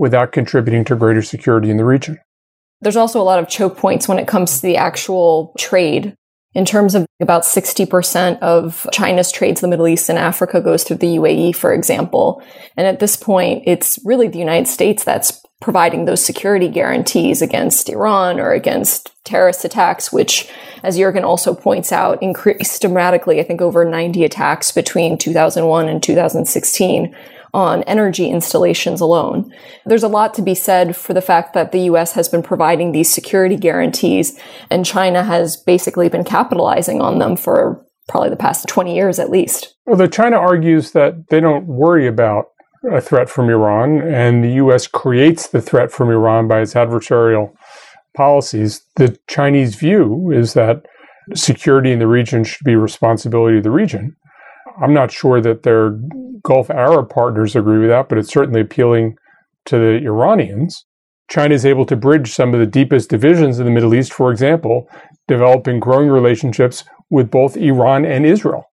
without 0.02 0.32
contributing 0.32 0.84
to 0.84 0.96
greater 0.96 1.22
security 1.22 1.70
in 1.70 1.76
the 1.76 1.84
region. 1.84 2.18
There's 2.80 2.96
also 2.96 3.22
a 3.22 3.22
lot 3.22 3.38
of 3.38 3.48
choke 3.48 3.76
points 3.76 4.08
when 4.08 4.18
it 4.18 4.26
comes 4.26 4.56
to 4.56 4.62
the 4.66 4.76
actual 4.76 5.54
trade. 5.56 6.16
In 6.54 6.64
terms 6.64 6.96
of 6.96 7.06
about 7.20 7.44
60% 7.44 8.40
of 8.40 8.88
China's 8.92 9.30
trades 9.30 9.60
the 9.60 9.68
Middle 9.68 9.86
East 9.86 10.08
and 10.08 10.18
Africa 10.18 10.60
goes 10.60 10.82
through 10.82 10.96
the 10.96 11.16
UAE, 11.18 11.54
for 11.54 11.72
example. 11.72 12.42
And 12.76 12.84
at 12.84 12.98
this 12.98 13.16
point, 13.16 13.62
it's 13.64 14.00
really 14.04 14.26
the 14.26 14.40
United 14.40 14.66
States 14.66 15.04
that's 15.04 15.40
providing 15.60 16.04
those 16.04 16.22
security 16.22 16.68
guarantees 16.68 17.40
against 17.40 17.88
Iran 17.88 18.40
or 18.40 18.50
against 18.50 19.12
terrorist 19.24 19.64
attacks, 19.64 20.12
which, 20.12 20.50
as 20.82 20.98
Yergin 20.98 21.22
also 21.22 21.54
points 21.54 21.92
out, 21.92 22.20
increased 22.20 22.82
dramatically, 22.82 23.38
I 23.38 23.44
think 23.44 23.62
over 23.62 23.84
90 23.84 24.24
attacks 24.24 24.72
between 24.72 25.16
2001 25.16 25.88
and 25.88 26.02
2016 26.02 27.14
on 27.54 27.82
energy 27.82 28.28
installations 28.28 29.00
alone. 29.00 29.52
There's 29.84 30.02
a 30.02 30.08
lot 30.08 30.34
to 30.34 30.42
be 30.42 30.54
said 30.54 30.96
for 30.96 31.12
the 31.12 31.20
fact 31.20 31.52
that 31.54 31.72
the 31.72 31.80
US 31.82 32.12
has 32.12 32.28
been 32.28 32.42
providing 32.42 32.92
these 32.92 33.12
security 33.12 33.56
guarantees 33.56 34.38
and 34.70 34.86
China 34.86 35.22
has 35.22 35.56
basically 35.56 36.08
been 36.08 36.24
capitalizing 36.24 37.00
on 37.00 37.18
them 37.18 37.36
for 37.36 37.84
probably 38.08 38.30
the 38.30 38.36
past 38.36 38.66
20 38.68 38.94
years 38.94 39.18
at 39.18 39.30
least. 39.30 39.74
Although 39.86 40.06
China 40.06 40.36
argues 40.36 40.92
that 40.92 41.28
they 41.28 41.40
don't 41.40 41.66
worry 41.66 42.06
about 42.06 42.46
a 42.90 43.00
threat 43.00 43.28
from 43.28 43.48
Iran 43.48 44.00
and 44.00 44.42
the 44.42 44.54
US 44.54 44.86
creates 44.86 45.48
the 45.48 45.60
threat 45.60 45.92
from 45.92 46.08
Iran 46.10 46.48
by 46.48 46.60
its 46.60 46.74
adversarial 46.74 47.52
policies, 48.16 48.82
the 48.96 49.18
Chinese 49.28 49.74
view 49.74 50.30
is 50.30 50.54
that 50.54 50.86
security 51.34 51.92
in 51.92 51.98
the 51.98 52.06
region 52.06 52.44
should 52.44 52.64
be 52.64 52.76
responsibility 52.76 53.58
of 53.58 53.62
the 53.62 53.70
region. 53.70 54.16
I'm 54.80 54.94
not 54.94 55.10
sure 55.10 55.40
that 55.40 55.62
their 55.62 55.98
Gulf 56.42 56.70
Arab 56.70 57.10
partners 57.10 57.56
agree 57.56 57.78
with 57.78 57.90
that, 57.90 58.08
but 58.08 58.18
it's 58.18 58.32
certainly 58.32 58.60
appealing 58.60 59.16
to 59.66 59.78
the 59.78 60.04
Iranians. 60.04 60.84
China 61.28 61.54
is 61.54 61.64
able 61.64 61.86
to 61.86 61.96
bridge 61.96 62.32
some 62.32 62.52
of 62.52 62.60
the 62.60 62.66
deepest 62.66 63.08
divisions 63.08 63.58
in 63.58 63.64
the 63.64 63.70
Middle 63.70 63.94
East, 63.94 64.12
for 64.12 64.30
example, 64.30 64.88
developing 65.28 65.80
growing 65.80 66.08
relationships 66.08 66.84
with 67.10 67.30
both 67.30 67.56
Iran 67.56 68.04
and 68.04 68.26
Israel. 68.26 68.64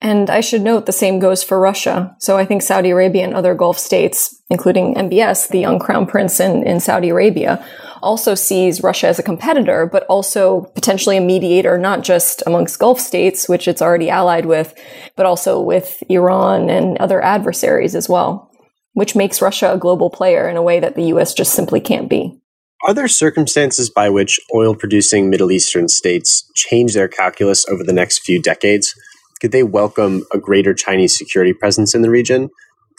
And 0.00 0.28
I 0.28 0.40
should 0.40 0.60
note 0.60 0.86
the 0.86 0.92
same 0.92 1.18
goes 1.18 1.42
for 1.42 1.58
Russia. 1.58 2.14
So 2.20 2.36
I 2.36 2.44
think 2.44 2.60
Saudi 2.60 2.90
Arabia 2.90 3.24
and 3.24 3.34
other 3.34 3.54
Gulf 3.54 3.78
states, 3.78 4.42
including 4.50 4.94
MBS, 4.94 5.48
the 5.48 5.60
young 5.60 5.78
crown 5.78 6.06
prince 6.06 6.40
in, 6.40 6.62
in 6.66 6.78
Saudi 6.78 7.08
Arabia, 7.08 7.64
also 8.04 8.34
sees 8.34 8.82
Russia 8.82 9.08
as 9.08 9.18
a 9.18 9.22
competitor, 9.22 9.88
but 9.90 10.04
also 10.04 10.62
potentially 10.74 11.16
a 11.16 11.20
mediator, 11.20 11.78
not 11.78 12.02
just 12.02 12.42
amongst 12.46 12.78
Gulf 12.78 13.00
states, 13.00 13.48
which 13.48 13.66
it's 13.66 13.82
already 13.82 14.10
allied 14.10 14.46
with, 14.46 14.74
but 15.16 15.26
also 15.26 15.60
with 15.60 16.02
Iran 16.08 16.70
and 16.70 16.96
other 16.98 17.22
adversaries 17.22 17.94
as 17.94 18.08
well, 18.08 18.50
which 18.92 19.16
makes 19.16 19.42
Russia 19.42 19.72
a 19.72 19.78
global 19.78 20.10
player 20.10 20.48
in 20.48 20.56
a 20.56 20.62
way 20.62 20.78
that 20.78 20.94
the 20.94 21.06
US 21.14 21.34
just 21.34 21.54
simply 21.54 21.80
can't 21.80 22.08
be. 22.08 22.38
Are 22.86 22.92
there 22.92 23.08
circumstances 23.08 23.88
by 23.88 24.10
which 24.10 24.38
oil 24.54 24.74
producing 24.74 25.30
Middle 25.30 25.50
Eastern 25.50 25.88
states 25.88 26.48
change 26.54 26.92
their 26.92 27.08
calculus 27.08 27.66
over 27.68 27.82
the 27.82 27.94
next 27.94 28.18
few 28.18 28.40
decades? 28.40 28.94
Could 29.40 29.52
they 29.52 29.62
welcome 29.62 30.24
a 30.32 30.38
greater 30.38 30.74
Chinese 30.74 31.16
security 31.16 31.54
presence 31.54 31.94
in 31.94 32.02
the 32.02 32.10
region? 32.10 32.50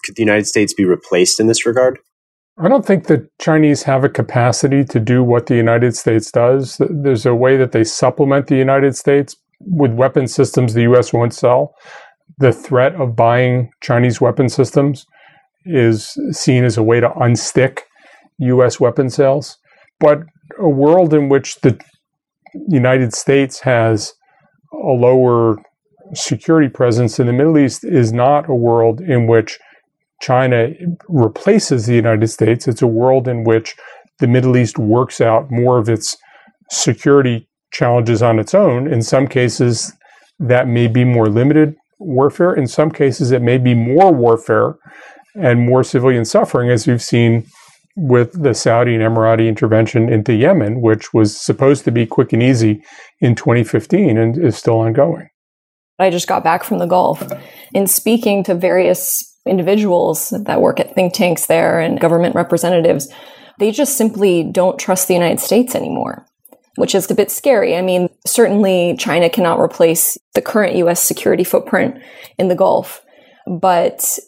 Could 0.03 0.15
the 0.15 0.23
United 0.23 0.47
States 0.47 0.73
be 0.73 0.85
replaced 0.85 1.39
in 1.39 1.45
this 1.47 1.65
regard? 1.65 1.99
I 2.57 2.69
don't 2.69 2.85
think 2.85 3.07
the 3.07 3.27
Chinese 3.39 3.83
have 3.83 4.05
a 4.05 4.09
capacity 4.09 4.85
to 4.85 4.99
do 4.99 5.21
what 5.23 5.47
the 5.47 5.55
United 5.55 5.95
States 5.95 6.31
does. 6.31 6.81
There's 6.89 7.25
a 7.25 7.35
way 7.35 7.57
that 7.57 7.73
they 7.73 7.83
supplement 7.83 8.47
the 8.47 8.55
United 8.55 8.95
States 8.95 9.35
with 9.59 9.91
weapon 9.91 10.27
systems 10.27 10.73
the 10.73 10.83
U.S. 10.83 11.11
won't 11.11 11.33
sell. 11.33 11.75
The 12.37 12.53
threat 12.53 12.95
of 12.95 13.15
buying 13.15 13.71
Chinese 13.81 14.21
weapon 14.21 14.47
systems 14.47 15.05
is 15.65 16.17
seen 16.31 16.63
as 16.63 16.77
a 16.77 16.83
way 16.83 17.01
to 17.01 17.09
unstick 17.09 17.79
U.S. 18.37 18.79
weapon 18.79 19.09
sales. 19.09 19.57
But 19.99 20.23
a 20.57 20.69
world 20.69 21.13
in 21.13 21.27
which 21.27 21.59
the 21.61 21.77
United 22.69 23.13
States 23.13 23.59
has 23.61 24.13
a 24.71 24.77
lower 24.77 25.57
security 26.13 26.69
presence 26.69 27.19
in 27.19 27.27
the 27.27 27.33
Middle 27.33 27.57
East 27.57 27.83
is 27.83 28.13
not 28.13 28.49
a 28.49 28.55
world 28.55 29.01
in 29.01 29.27
which 29.27 29.59
China 30.21 30.69
replaces 31.07 31.85
the 31.85 31.95
United 31.95 32.27
States. 32.27 32.67
It's 32.67 32.81
a 32.81 32.87
world 32.87 33.27
in 33.27 33.43
which 33.43 33.75
the 34.19 34.27
Middle 34.27 34.57
East 34.57 34.77
works 34.77 35.19
out 35.21 35.51
more 35.51 35.77
of 35.77 35.89
its 35.89 36.17
security 36.69 37.47
challenges 37.71 38.21
on 38.21 38.39
its 38.39 38.53
own. 38.53 38.91
In 38.91 39.01
some 39.01 39.27
cases, 39.27 39.91
that 40.39 40.67
may 40.67 40.87
be 40.87 41.03
more 41.03 41.27
limited 41.27 41.75
warfare. 41.99 42.53
In 42.53 42.67
some 42.67 42.91
cases, 42.91 43.31
it 43.31 43.41
may 43.41 43.57
be 43.57 43.73
more 43.73 44.13
warfare 44.13 44.75
and 45.35 45.65
more 45.65 45.83
civilian 45.83 46.25
suffering, 46.25 46.69
as 46.69 46.87
you've 46.87 47.01
seen 47.01 47.45
with 47.97 48.41
the 48.41 48.53
Saudi 48.53 48.95
and 48.95 49.03
Emirati 49.03 49.47
intervention 49.47 50.09
into 50.09 50.33
Yemen, 50.33 50.81
which 50.81 51.13
was 51.13 51.39
supposed 51.39 51.85
to 51.85 51.91
be 51.91 52.05
quick 52.05 52.33
and 52.33 52.43
easy 52.43 52.83
in 53.19 53.35
2015 53.35 54.17
and 54.17 54.37
is 54.37 54.57
still 54.57 54.79
ongoing. 54.79 55.29
I 55.97 56.09
just 56.09 56.27
got 56.27 56.43
back 56.43 56.63
from 56.63 56.79
the 56.79 56.87
Gulf. 56.87 57.23
In 57.73 57.87
speaking 57.87 58.43
to 58.45 58.53
various 58.53 59.34
individuals 59.45 60.29
that 60.29 60.61
work 60.61 60.79
at 60.79 60.93
think 60.95 61.13
tanks 61.13 61.45
there 61.45 61.79
and 61.79 61.99
government 61.99 62.35
representatives, 62.35 63.07
they 63.59 63.71
just 63.71 63.97
simply 63.97 64.43
don't 64.43 64.79
trust 64.79 65.07
the 65.07 65.13
United 65.13 65.39
States 65.39 65.75
anymore, 65.75 66.25
which 66.75 66.95
is 66.95 67.09
a 67.09 67.15
bit 67.15 67.31
scary. 67.31 67.75
I 67.75 67.81
mean, 67.81 68.09
certainly 68.25 68.95
China 68.97 69.29
cannot 69.29 69.59
replace 69.59 70.17
the 70.33 70.41
current 70.41 70.75
US 70.77 71.01
security 71.01 71.43
footprint 71.43 72.01
in 72.37 72.47
the 72.47 72.55
Gulf. 72.55 73.01
But 73.47 74.19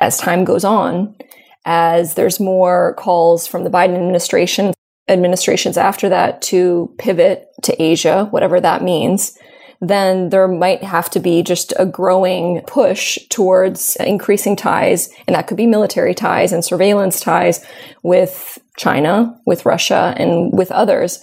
as 0.00 0.18
time 0.18 0.44
goes 0.44 0.64
on, 0.64 1.16
as 1.64 2.14
there's 2.14 2.40
more 2.40 2.94
calls 2.94 3.46
from 3.46 3.64
the 3.64 3.70
Biden 3.70 3.94
administration, 3.94 4.74
administrations 5.08 5.76
after 5.76 6.08
that 6.08 6.42
to 6.42 6.92
pivot 6.98 7.46
to 7.62 7.80
Asia, 7.80 8.26
whatever 8.30 8.60
that 8.60 8.82
means, 8.82 9.38
then 9.82 10.28
there 10.28 10.46
might 10.46 10.84
have 10.84 11.10
to 11.10 11.18
be 11.18 11.42
just 11.42 11.74
a 11.76 11.84
growing 11.84 12.60
push 12.68 13.18
towards 13.28 13.96
increasing 13.96 14.54
ties, 14.54 15.10
and 15.26 15.34
that 15.34 15.48
could 15.48 15.56
be 15.56 15.66
military 15.66 16.14
ties 16.14 16.52
and 16.52 16.64
surveillance 16.64 17.18
ties 17.18 17.64
with 18.04 18.60
China, 18.78 19.36
with 19.44 19.66
Russia, 19.66 20.14
and 20.16 20.56
with 20.56 20.70
others. 20.70 21.18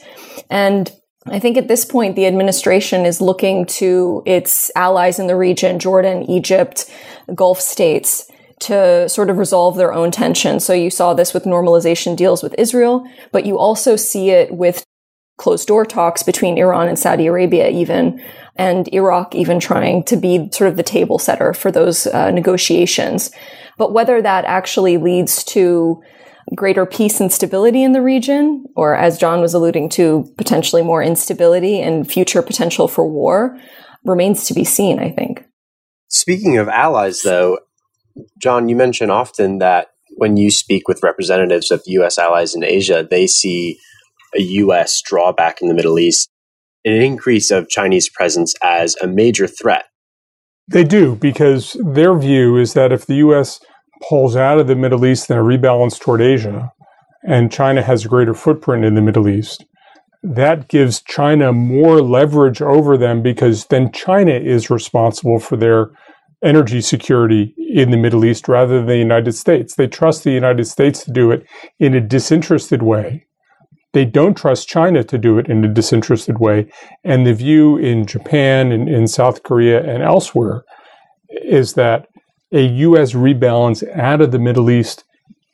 And 0.49 0.91
I 1.25 1.39
think 1.39 1.55
at 1.55 1.69
this 1.69 1.85
point, 1.85 2.17
the 2.17 2.25
administration 2.25 3.05
is 3.05 3.21
looking 3.21 3.65
to 3.65 4.23
its 4.25 4.69
allies 4.75 5.19
in 5.19 5.27
the 5.27 5.37
region, 5.37 5.79
Jordan, 5.79 6.29
Egypt, 6.29 6.91
Gulf 7.33 7.61
states, 7.61 8.29
to 8.59 9.07
sort 9.07 9.29
of 9.29 9.37
resolve 9.37 9.77
their 9.77 9.93
own 9.93 10.11
tension. 10.11 10.59
So 10.59 10.73
you 10.73 10.89
saw 10.89 11.13
this 11.13 11.33
with 11.33 11.45
normalization 11.45 12.17
deals 12.17 12.43
with 12.43 12.53
Israel, 12.57 13.05
but 13.31 13.45
you 13.45 13.57
also 13.57 13.95
see 13.95 14.31
it 14.31 14.53
with 14.53 14.83
closed 15.39 15.67
door 15.67 15.85
talks 15.85 16.21
between 16.21 16.57
Iran 16.57 16.87
and 16.87 16.99
Saudi 16.99 17.25
Arabia, 17.25 17.69
even 17.69 18.21
and 18.55 18.93
Iraq 18.93 19.33
even 19.33 19.59
trying 19.59 20.03
to 20.03 20.17
be 20.17 20.49
sort 20.51 20.69
of 20.69 20.75
the 20.75 20.83
table 20.83 21.17
setter 21.17 21.53
for 21.53 21.71
those 21.71 22.05
uh, 22.07 22.29
negotiations. 22.29 23.31
But 23.77 23.93
whether 23.93 24.21
that 24.21 24.43
actually 24.45 24.97
leads 24.97 25.43
to 25.45 26.03
greater 26.55 26.85
peace 26.85 27.21
and 27.21 27.31
stability 27.31 27.83
in 27.83 27.93
the 27.93 28.01
region, 28.01 28.65
or 28.75 28.95
as 28.95 29.17
John 29.17 29.39
was 29.39 29.53
alluding 29.53 29.89
to, 29.89 30.29
potentially 30.37 30.83
more 30.83 31.01
instability 31.01 31.79
and 31.79 32.09
future 32.09 32.41
potential 32.41 32.89
for 32.89 33.07
war, 33.07 33.57
remains 34.03 34.45
to 34.45 34.53
be 34.53 34.65
seen, 34.65 34.99
I 34.99 35.09
think. 35.09 35.45
Speaking 36.09 36.57
of 36.57 36.67
allies, 36.67 37.21
though, 37.21 37.59
John, 38.41 38.67
you 38.67 38.75
mention 38.75 39.09
often 39.09 39.59
that 39.59 39.91
when 40.17 40.35
you 40.35 40.51
speak 40.51 40.87
with 40.87 41.03
representatives 41.03 41.71
of 41.71 41.81
U.S. 41.85 42.17
allies 42.17 42.55
in 42.55 42.63
Asia, 42.63 43.07
they 43.09 43.25
see 43.25 43.79
a 44.35 44.41
U.S. 44.41 45.01
drawback 45.01 45.61
in 45.61 45.67
the 45.67 45.73
Middle 45.73 45.99
East 45.99 46.29
an 46.85 46.93
increase 46.93 47.51
of 47.51 47.69
Chinese 47.69 48.09
presence 48.09 48.53
as 48.63 48.95
a 49.01 49.07
major 49.07 49.47
threat. 49.47 49.85
They 50.67 50.83
do, 50.83 51.15
because 51.15 51.75
their 51.83 52.17
view 52.17 52.57
is 52.57 52.73
that 52.73 52.91
if 52.91 53.05
the 53.05 53.15
U.S. 53.15 53.59
pulls 54.07 54.35
out 54.35 54.59
of 54.59 54.67
the 54.67 54.75
Middle 54.75 55.05
East 55.05 55.29
and 55.29 55.39
a 55.39 55.43
rebalance 55.43 55.99
toward 55.99 56.21
Asia, 56.21 56.71
and 57.27 57.51
China 57.51 57.81
has 57.81 58.05
a 58.05 58.09
greater 58.09 58.33
footprint 58.33 58.85
in 58.85 58.95
the 58.95 59.01
Middle 59.01 59.27
East, 59.27 59.65
that 60.21 60.67
gives 60.67 61.01
China 61.01 61.51
more 61.51 62.01
leverage 62.01 62.61
over 62.61 62.97
them 62.97 63.21
because 63.21 63.65
then 63.65 63.91
China 63.91 64.33
is 64.33 64.69
responsible 64.69 65.39
for 65.39 65.57
their 65.57 65.91
energy 66.43 66.81
security 66.81 67.53
in 67.57 67.91
the 67.91 67.97
Middle 67.97 68.23
East 68.23 68.47
rather 68.47 68.77
than 68.77 68.85
the 68.85 68.97
United 68.97 69.33
States. 69.33 69.75
They 69.75 69.87
trust 69.87 70.23
the 70.23 70.31
United 70.31 70.65
States 70.65 71.03
to 71.05 71.11
do 71.11 71.31
it 71.31 71.45
in 71.79 71.93
a 71.93 72.01
disinterested 72.01 72.83
way 72.83 73.25
they 73.93 74.05
don't 74.05 74.37
trust 74.37 74.67
China 74.67 75.03
to 75.03 75.17
do 75.17 75.37
it 75.37 75.47
in 75.47 75.63
a 75.63 75.73
disinterested 75.73 76.39
way. 76.39 76.71
And 77.03 77.25
the 77.25 77.33
view 77.33 77.77
in 77.77 78.05
Japan 78.05 78.71
and 78.71 78.87
in 78.87 79.07
South 79.07 79.43
Korea 79.43 79.83
and 79.83 80.03
elsewhere 80.03 80.63
is 81.29 81.73
that 81.73 82.07
a 82.51 82.65
U.S. 82.65 83.13
rebalance 83.13 83.87
out 83.97 84.21
of 84.21 84.31
the 84.31 84.39
Middle 84.39 84.69
East 84.69 85.03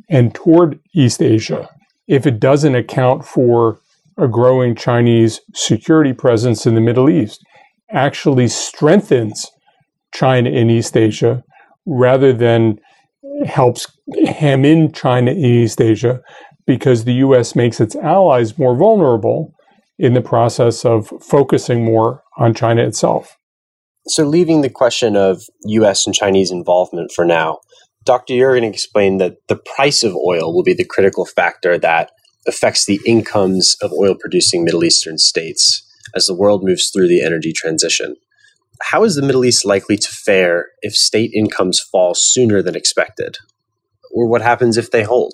and 0.09 0.33
toward 0.33 0.79
East 0.93 1.21
Asia, 1.21 1.69
if 2.07 2.27
it 2.27 2.39
doesn't 2.39 2.75
account 2.75 3.25
for 3.25 3.79
a 4.17 4.27
growing 4.27 4.75
Chinese 4.75 5.41
security 5.53 6.13
presence 6.13 6.65
in 6.65 6.75
the 6.75 6.81
Middle 6.81 7.09
East, 7.09 7.43
actually 7.89 8.47
strengthens 8.47 9.49
China 10.13 10.49
in 10.49 10.69
East 10.69 10.95
Asia 10.95 11.43
rather 11.85 12.31
than 12.31 12.79
helps 13.45 13.87
hem 14.27 14.63
in 14.63 14.91
China 14.91 15.31
in 15.31 15.37
East 15.37 15.81
Asia 15.81 16.21
because 16.65 17.03
the 17.03 17.13
U.S. 17.13 17.55
makes 17.55 17.79
its 17.79 17.95
allies 17.95 18.57
more 18.57 18.75
vulnerable 18.75 19.53
in 19.97 20.13
the 20.13 20.21
process 20.21 20.83
of 20.83 21.11
focusing 21.21 21.85
more 21.85 22.23
on 22.37 22.53
China 22.53 22.83
itself. 22.83 23.37
So, 24.07 24.23
leaving 24.23 24.61
the 24.61 24.69
question 24.69 25.15
of 25.15 25.43
US 25.63 26.05
and 26.05 26.13
Chinese 26.13 26.51
involvement 26.51 27.11
for 27.11 27.25
now, 27.25 27.59
Dr. 28.03 28.35
Yergin 28.35 28.63
explained 28.63 29.19
that 29.19 29.37
the 29.47 29.55
price 29.55 30.03
of 30.03 30.15
oil 30.15 30.53
will 30.53 30.63
be 30.63 30.75
the 30.75 30.85
critical 30.85 31.25
factor 31.25 31.79
that 31.79 32.11
affects 32.47 32.85
the 32.85 32.99
incomes 33.05 33.75
of 33.81 33.91
oil 33.91 34.15
producing 34.19 34.63
Middle 34.63 34.83
Eastern 34.83 35.17
states 35.17 35.81
as 36.13 36.27
the 36.27 36.35
world 36.35 36.63
moves 36.63 36.91
through 36.91 37.07
the 37.07 37.23
energy 37.23 37.51
transition. 37.51 38.15
How 38.91 39.03
is 39.03 39.15
the 39.15 39.23
Middle 39.23 39.45
East 39.45 39.65
likely 39.65 39.97
to 39.97 40.07
fare 40.07 40.67
if 40.81 40.95
state 40.95 41.31
incomes 41.33 41.79
fall 41.79 42.13
sooner 42.13 42.61
than 42.61 42.75
expected? 42.75 43.37
Or 44.13 44.27
what 44.27 44.41
happens 44.41 44.77
if 44.77 44.91
they 44.91 45.03
hold? 45.03 45.33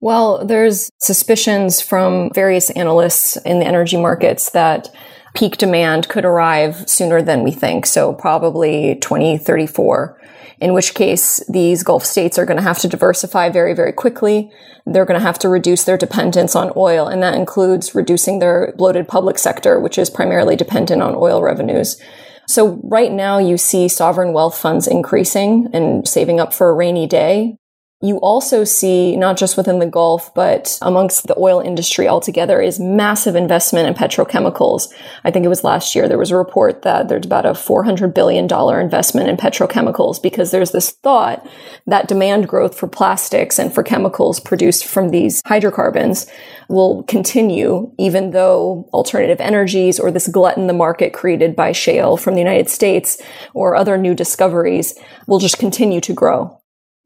Well, 0.00 0.44
there's 0.46 0.90
suspicions 0.98 1.80
from 1.80 2.30
various 2.32 2.70
analysts 2.70 3.36
in 3.38 3.58
the 3.58 3.66
energy 3.66 3.96
markets 3.96 4.50
that 4.50 4.88
peak 5.34 5.56
demand 5.56 6.08
could 6.08 6.24
arrive 6.24 6.88
sooner 6.88 7.20
than 7.20 7.42
we 7.42 7.50
think. 7.50 7.84
So 7.84 8.12
probably 8.12 8.96
2034, 9.00 10.20
in 10.60 10.72
which 10.72 10.94
case 10.94 11.42
these 11.48 11.82
Gulf 11.82 12.04
states 12.04 12.38
are 12.38 12.46
going 12.46 12.56
to 12.56 12.62
have 12.62 12.78
to 12.80 12.88
diversify 12.88 13.48
very, 13.48 13.74
very 13.74 13.92
quickly. 13.92 14.50
They're 14.86 15.04
going 15.04 15.18
to 15.18 15.26
have 15.26 15.38
to 15.40 15.48
reduce 15.48 15.84
their 15.84 15.98
dependence 15.98 16.54
on 16.54 16.72
oil. 16.76 17.08
And 17.08 17.22
that 17.22 17.34
includes 17.34 17.94
reducing 17.94 18.38
their 18.38 18.74
bloated 18.76 19.08
public 19.08 19.38
sector, 19.38 19.80
which 19.80 19.98
is 19.98 20.10
primarily 20.10 20.54
dependent 20.54 21.02
on 21.02 21.16
oil 21.16 21.42
revenues. 21.42 22.00
So 22.46 22.80
right 22.84 23.12
now 23.12 23.38
you 23.38 23.58
see 23.58 23.88
sovereign 23.88 24.32
wealth 24.32 24.56
funds 24.56 24.86
increasing 24.86 25.68
and 25.72 26.08
saving 26.08 26.40
up 26.40 26.54
for 26.54 26.70
a 26.70 26.74
rainy 26.74 27.06
day. 27.06 27.58
You 28.00 28.18
also 28.18 28.62
see, 28.62 29.16
not 29.16 29.36
just 29.36 29.56
within 29.56 29.80
the 29.80 29.86
Gulf, 29.86 30.32
but 30.32 30.78
amongst 30.82 31.26
the 31.26 31.36
oil 31.36 31.58
industry 31.58 32.06
altogether, 32.06 32.60
is 32.60 32.78
massive 32.78 33.34
investment 33.34 33.88
in 33.88 33.94
petrochemicals. 33.94 34.86
I 35.24 35.32
think 35.32 35.44
it 35.44 35.48
was 35.48 35.64
last 35.64 35.96
year 35.96 36.06
there 36.06 36.16
was 36.16 36.30
a 36.30 36.36
report 36.36 36.82
that 36.82 37.08
there's 37.08 37.26
about 37.26 37.44
a 37.44 37.54
$400 37.54 38.14
billion 38.14 38.44
investment 38.80 39.28
in 39.28 39.36
petrochemicals 39.36 40.22
because 40.22 40.52
there's 40.52 40.70
this 40.70 40.92
thought 40.92 41.44
that 41.88 42.06
demand 42.06 42.46
growth 42.48 42.78
for 42.78 42.86
plastics 42.86 43.58
and 43.58 43.74
for 43.74 43.82
chemicals 43.82 44.38
produced 44.38 44.86
from 44.86 45.08
these 45.08 45.42
hydrocarbons 45.46 46.28
will 46.68 47.02
continue, 47.02 47.92
even 47.98 48.30
though 48.30 48.88
alternative 48.92 49.40
energies 49.40 49.98
or 49.98 50.12
this 50.12 50.28
glut 50.28 50.56
in 50.56 50.68
the 50.68 50.72
market 50.72 51.12
created 51.12 51.56
by 51.56 51.72
shale 51.72 52.16
from 52.16 52.34
the 52.34 52.40
United 52.40 52.68
States 52.68 53.20
or 53.54 53.74
other 53.74 53.98
new 53.98 54.14
discoveries 54.14 54.96
will 55.26 55.40
just 55.40 55.58
continue 55.58 56.00
to 56.00 56.12
grow. 56.12 56.57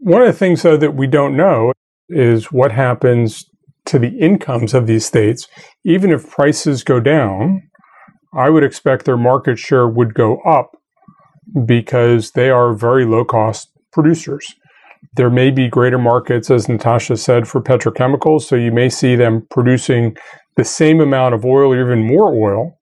One 0.05 0.21
of 0.21 0.27
the 0.27 0.33
things, 0.33 0.62
though, 0.62 0.77
that 0.77 0.97
we 0.97 1.07
don't 1.07 1.37
know 1.37 1.73
is 2.09 2.51
what 2.51 2.73
happens 2.73 3.45
to 3.85 4.01
the 4.01 4.19
incomes 4.19 4.75
of 4.75 4.88
these 4.88 5.07
states. 5.07 5.47
Even 5.85 6.11
if 6.11 6.29
prices 6.29 6.83
go 6.83 6.99
down, 6.99 7.62
I 8.35 8.51
would 8.51 8.65
expect 8.65 9.05
their 9.05 9.17
market 9.17 9.61
share 9.61 9.87
would 9.87 10.12
go 10.12 10.38
up 10.41 10.77
because 11.67 12.33
they 12.33 12.51
are 12.51 12.75
very 12.75 13.05
low 13.05 13.25
cost 13.25 13.69
producers. 13.93 14.53
There 15.15 15.31
may 15.31 15.53
be 15.53 15.69
greater 15.69 15.99
markets, 15.99 16.51
as 16.51 16.69
Natasha 16.69 17.17
said, 17.17 17.47
for 17.47 17.61
petrochemicals. 17.62 18.43
So 18.43 18.57
you 18.57 18.73
may 18.73 18.88
see 18.88 19.15
them 19.15 19.47
producing 19.51 20.17
the 20.57 20.65
same 20.65 21.01
amount 21.01 21.35
of 21.35 21.45
oil, 21.45 21.73
or 21.73 21.81
even 21.81 22.09
more 22.09 22.35
oil, 22.35 22.77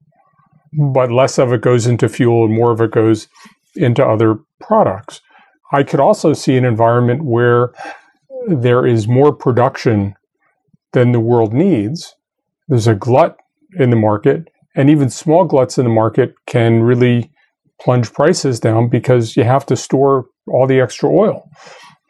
but 0.94 1.12
less 1.12 1.38
of 1.38 1.52
it 1.52 1.60
goes 1.60 1.86
into 1.86 2.08
fuel 2.08 2.46
and 2.46 2.54
more 2.54 2.72
of 2.72 2.80
it 2.80 2.92
goes 2.92 3.28
into 3.76 4.02
other 4.06 4.38
products. 4.58 5.20
I 5.72 5.82
could 5.82 6.00
also 6.00 6.32
see 6.32 6.56
an 6.56 6.64
environment 6.64 7.24
where 7.24 7.72
there 8.48 8.86
is 8.86 9.06
more 9.06 9.32
production 9.32 10.14
than 10.92 11.12
the 11.12 11.20
world 11.20 11.52
needs. 11.52 12.14
There's 12.68 12.86
a 12.86 12.94
glut 12.94 13.36
in 13.78 13.90
the 13.90 13.96
market, 13.96 14.48
and 14.74 14.90
even 14.90 15.10
small 15.10 15.44
gluts 15.44 15.78
in 15.78 15.84
the 15.84 15.90
market 15.90 16.34
can 16.46 16.82
really 16.82 17.30
plunge 17.80 18.12
prices 18.12 18.60
down 18.60 18.88
because 18.88 19.36
you 19.36 19.44
have 19.44 19.64
to 19.66 19.76
store 19.76 20.26
all 20.48 20.66
the 20.66 20.80
extra 20.80 21.08
oil. 21.08 21.48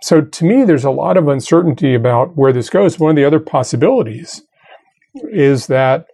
So 0.03 0.23
to 0.23 0.45
me, 0.45 0.65
there's 0.65 0.85
a 0.85 0.91
lot 0.91 1.17
of 1.17 1.29
uncertainty 1.29 1.95
about 1.95 2.37
where 2.37 2.53
this 2.53 2.71
goes. 2.71 2.99
One 2.99 3.11
of 3.11 3.17
the 3.17 3.25
other 3.25 3.41
possibilities 3.41 4.43
is 5.33 5.67
that 5.67 6.07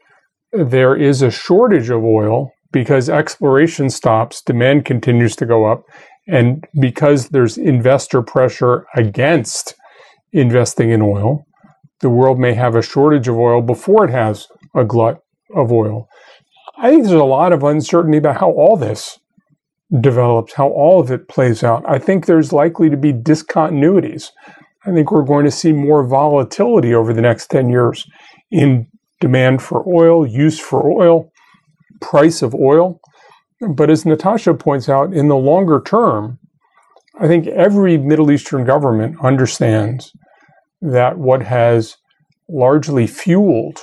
there 0.53 0.97
is 0.97 1.23
a 1.23 1.31
shortage 1.31 1.91
of 1.91 2.03
oil 2.03 2.51
because 2.73 3.09
exploration 3.09 3.89
stops, 3.91 4.43
demand 4.43 4.85
continues 4.85 5.37
to 5.37 5.47
go 5.47 5.65
up, 5.65 5.85
and 6.27 6.67
because 6.79 7.29
there's 7.29 7.57
investor 7.57 8.23
pressure 8.23 8.87
against 8.95 9.75
investing 10.33 10.91
in 10.91 11.03
oil, 11.03 11.47
the 12.01 12.11
world 12.11 12.39
may 12.39 12.55
have 12.55 12.75
a 12.75 12.83
shortage 12.83 13.29
of 13.29 13.37
oil 13.37 13.63
before 13.63 14.05
it 14.05 14.11
has 14.11 14.49
a 14.75 14.85
glut 14.85 15.23
of 15.55 15.73
oil. 15.73 16.09
I 16.79 16.91
think 16.91 17.05
there's 17.05 17.21
a 17.21 17.25
lot 17.25 17.53
of 17.53 17.63
uncertainty 17.63 18.19
about 18.19 18.39
how 18.39 18.51
all 18.51 18.77
this 18.77 19.19
develops, 20.01 20.55
how 20.55 20.69
all 20.69 21.01
of 21.01 21.11
it 21.11 21.29
plays 21.29 21.63
out. 21.63 21.85
I 21.89 21.99
think 21.99 22.27
there's 22.27 22.53
likely 22.53 22.91
to 22.91 22.97
be 22.97 23.13
discontinuities. 23.13 24.31
I 24.85 24.93
think 24.93 25.11
we're 25.11 25.23
going 25.23 25.45
to 25.45 25.51
see 25.51 25.73
more 25.73 26.07
volatility 26.07 26.95
over 26.95 27.13
the 27.13 27.23
next 27.23 27.49
10 27.51 27.71
years 27.71 28.07
in 28.51 28.89
demand 29.21 29.63
for 29.63 29.85
oil, 29.89 30.27
use 30.27 30.61
for 30.61 30.91
oil, 30.91 31.33
price 32.01 32.43
of 32.43 32.55
oil. 32.55 33.01
But 33.61 33.91
as 33.91 34.05
Natasha 34.05 34.55
points 34.55 34.89
out, 34.89 35.15
in 35.15 35.29
the 35.29 35.37
longer 35.37 35.81
term, 35.81 36.39
I 37.19 37.27
think 37.27 37.47
every 37.47 37.97
Middle 37.97 38.31
Eastern 38.31 38.65
government 38.65 39.17
understands 39.23 40.13
that 40.83 41.19
what 41.19 41.43
has 41.43 41.97
largely 42.49 43.07
fueled 43.07 43.79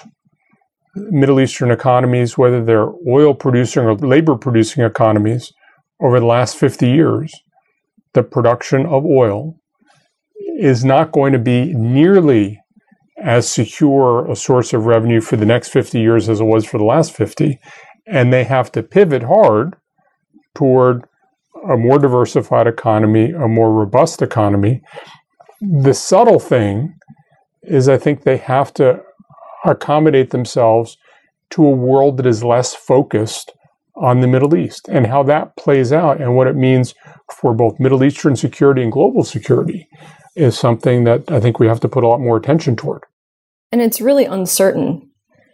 Middle 0.95 1.39
Eastern 1.41 1.71
economies, 1.71 2.37
whether 2.37 2.63
they're 2.63 2.91
oil 3.07 3.33
producing 3.33 3.83
or 3.83 3.95
labor 3.95 4.35
producing 4.35 4.83
economies, 4.83 5.51
over 5.99 6.19
the 6.19 6.25
last 6.25 6.55
50 6.57 6.87
years, 6.87 7.33
the 8.13 8.21
production 8.23 8.85
of 8.85 9.05
oil 9.05 9.55
is 10.59 10.85
not 10.85 11.11
going 11.11 11.33
to 11.33 11.39
be 11.39 11.73
nearly 11.73 12.59
as 13.19 13.51
secure 13.51 14.29
a 14.29 14.35
source 14.35 14.73
of 14.73 14.85
revenue 14.85 15.21
for 15.21 15.37
the 15.37 15.45
next 15.45 15.69
50 15.69 15.99
years 15.99 16.29
as 16.29 16.41
it 16.41 16.45
was 16.45 16.65
for 16.65 16.77
the 16.77 16.83
last 16.83 17.15
50 17.15 17.57
and 18.05 18.31
they 18.31 18.43
have 18.43 18.71
to 18.73 18.83
pivot 18.83 19.23
hard 19.23 19.75
toward 20.55 21.05
a 21.69 21.77
more 21.77 21.97
diversified 21.97 22.67
economy, 22.67 23.31
a 23.31 23.47
more 23.47 23.71
robust 23.71 24.21
economy. 24.21 24.81
The 25.61 25.93
subtle 25.93 26.39
thing 26.39 26.95
is, 27.61 27.87
I 27.87 27.97
think 27.97 28.23
they 28.23 28.37
have 28.37 28.73
to 28.75 29.01
accommodate 29.65 30.31
themselves 30.31 30.97
to 31.51 31.65
a 31.65 31.71
world 31.71 32.17
that 32.17 32.25
is 32.25 32.43
less 32.43 32.73
focused 32.73 33.51
on 33.95 34.21
the 34.21 34.27
Middle 34.27 34.55
East 34.55 34.89
and 34.89 35.07
how 35.07 35.23
that 35.23 35.55
plays 35.55 35.93
out 35.93 36.19
and 36.19 36.35
what 36.35 36.47
it 36.47 36.55
means 36.55 36.95
for 37.31 37.53
both 37.53 37.79
Middle 37.79 38.03
Eastern 38.03 38.35
security 38.35 38.81
and 38.81 38.91
global 38.91 39.23
security 39.23 39.87
is 40.35 40.57
something 40.57 41.03
that 41.03 41.31
I 41.31 41.39
think 41.39 41.59
we 41.59 41.67
have 41.67 41.79
to 41.81 41.87
put 41.87 42.03
a 42.03 42.07
lot 42.07 42.19
more 42.19 42.37
attention 42.37 42.75
toward. 42.75 43.03
And 43.71 43.81
it's 43.81 44.01
really 44.01 44.25
uncertain 44.25 45.11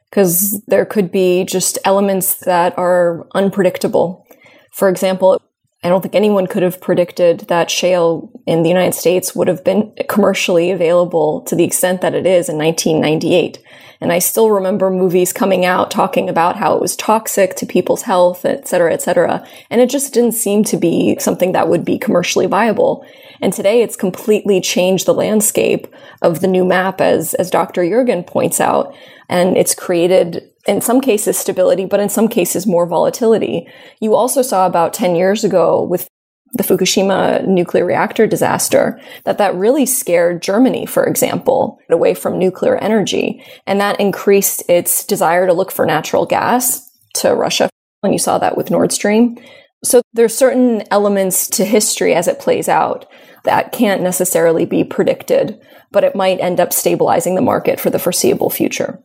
because 0.09 0.61
there 0.67 0.85
could 0.85 1.11
be 1.11 1.45
just 1.45 1.77
elements 1.85 2.35
that 2.45 2.77
are 2.77 3.27
unpredictable. 3.35 4.25
For 4.71 4.89
example, 4.89 5.41
I 5.83 5.89
don't 5.89 6.01
think 6.01 6.15
anyone 6.15 6.47
could 6.47 6.63
have 6.63 6.81
predicted 6.81 7.41
that 7.41 7.71
shale 7.71 8.29
in 8.45 8.63
the 8.63 8.69
United 8.69 8.93
States 8.93 9.33
would 9.33 9.47
have 9.47 9.63
been 9.63 9.93
commercially 10.09 10.71
available 10.71 11.41
to 11.43 11.55
the 11.55 11.63
extent 11.63 12.01
that 12.01 12.15
it 12.15 12.25
is 12.25 12.49
in 12.49 12.57
1998. 12.57 13.59
And 14.01 14.13
I 14.13 14.19
still 14.19 14.49
remember 14.49 14.89
movies 14.89 15.33
coming 15.33 15.65
out 15.65 15.91
talking 15.91 16.29
about 16.29 16.55
how 16.55 16.73
it 16.75 16.81
was 16.81 16.95
toxic 16.95 17.55
to 17.57 17.65
people's 17.65 18.03
health, 18.03 18.45
et 18.45 18.67
cetera, 18.67 18.93
et 18.93 19.01
cetera. 19.01 19.45
And 19.69 19.81
it 19.81 19.89
just 19.89 20.13
didn't 20.13 20.31
seem 20.33 20.63
to 20.65 20.77
be 20.77 21.17
something 21.19 21.51
that 21.51 21.67
would 21.67 21.83
be 21.83 21.97
commercially 21.97 22.45
viable. 22.45 23.05
And 23.41 23.51
today 23.51 23.81
it's 23.81 23.95
completely 23.95 24.61
changed 24.61 25.05
the 25.05 25.13
landscape 25.13 25.87
of 26.21 26.39
the 26.39 26.47
new 26.47 26.63
map, 26.63 27.01
as, 27.01 27.33
as 27.35 27.49
Dr. 27.49 27.81
Yergin 27.81 28.25
points 28.25 28.61
out. 28.61 28.95
And 29.27 29.57
it's 29.57 29.75
created, 29.75 30.49
in 30.65 30.81
some 30.81 31.01
cases, 31.01 31.37
stability, 31.37 31.85
but 31.85 31.99
in 31.99 32.09
some 32.09 32.29
cases, 32.29 32.65
more 32.65 32.85
volatility. 32.85 33.67
You 33.99 34.15
also 34.15 34.41
saw 34.41 34.65
about 34.65 34.93
10 34.93 35.15
years 35.15 35.43
ago 35.43 35.83
with 35.83 36.09
the 36.53 36.63
Fukushima 36.63 37.45
nuclear 37.47 37.85
reactor 37.85 38.25
disaster, 38.27 38.99
that 39.25 39.37
that 39.37 39.55
really 39.55 39.85
scared 39.85 40.41
Germany, 40.41 40.85
for 40.85 41.05
example, 41.05 41.79
away 41.89 42.13
from 42.13 42.39
nuclear 42.39 42.77
energy. 42.77 43.43
And 43.67 43.79
that 43.79 43.99
increased 43.99 44.63
its 44.67 45.05
desire 45.05 45.45
to 45.45 45.53
look 45.53 45.71
for 45.71 45.85
natural 45.85 46.25
gas 46.25 46.89
to 47.15 47.35
Russia. 47.35 47.69
And 48.03 48.13
you 48.13 48.19
saw 48.19 48.37
that 48.39 48.57
with 48.57 48.71
Nord 48.71 48.91
Stream. 48.91 49.37
So 49.83 50.01
there's 50.13 50.35
certain 50.35 50.83
elements 50.91 51.47
to 51.49 51.65
history 51.65 52.13
as 52.13 52.27
it 52.27 52.39
plays 52.39 52.67
out 52.67 53.05
that 53.45 53.71
can't 53.71 54.01
necessarily 54.01 54.65
be 54.65 54.83
predicted, 54.83 55.59
but 55.91 56.03
it 56.03 56.15
might 56.15 56.41
end 56.41 56.59
up 56.59 56.73
stabilizing 56.73 57.35
the 57.35 57.41
market 57.41 57.79
for 57.79 57.89
the 57.89 57.99
foreseeable 57.99 58.49
future. 58.49 59.01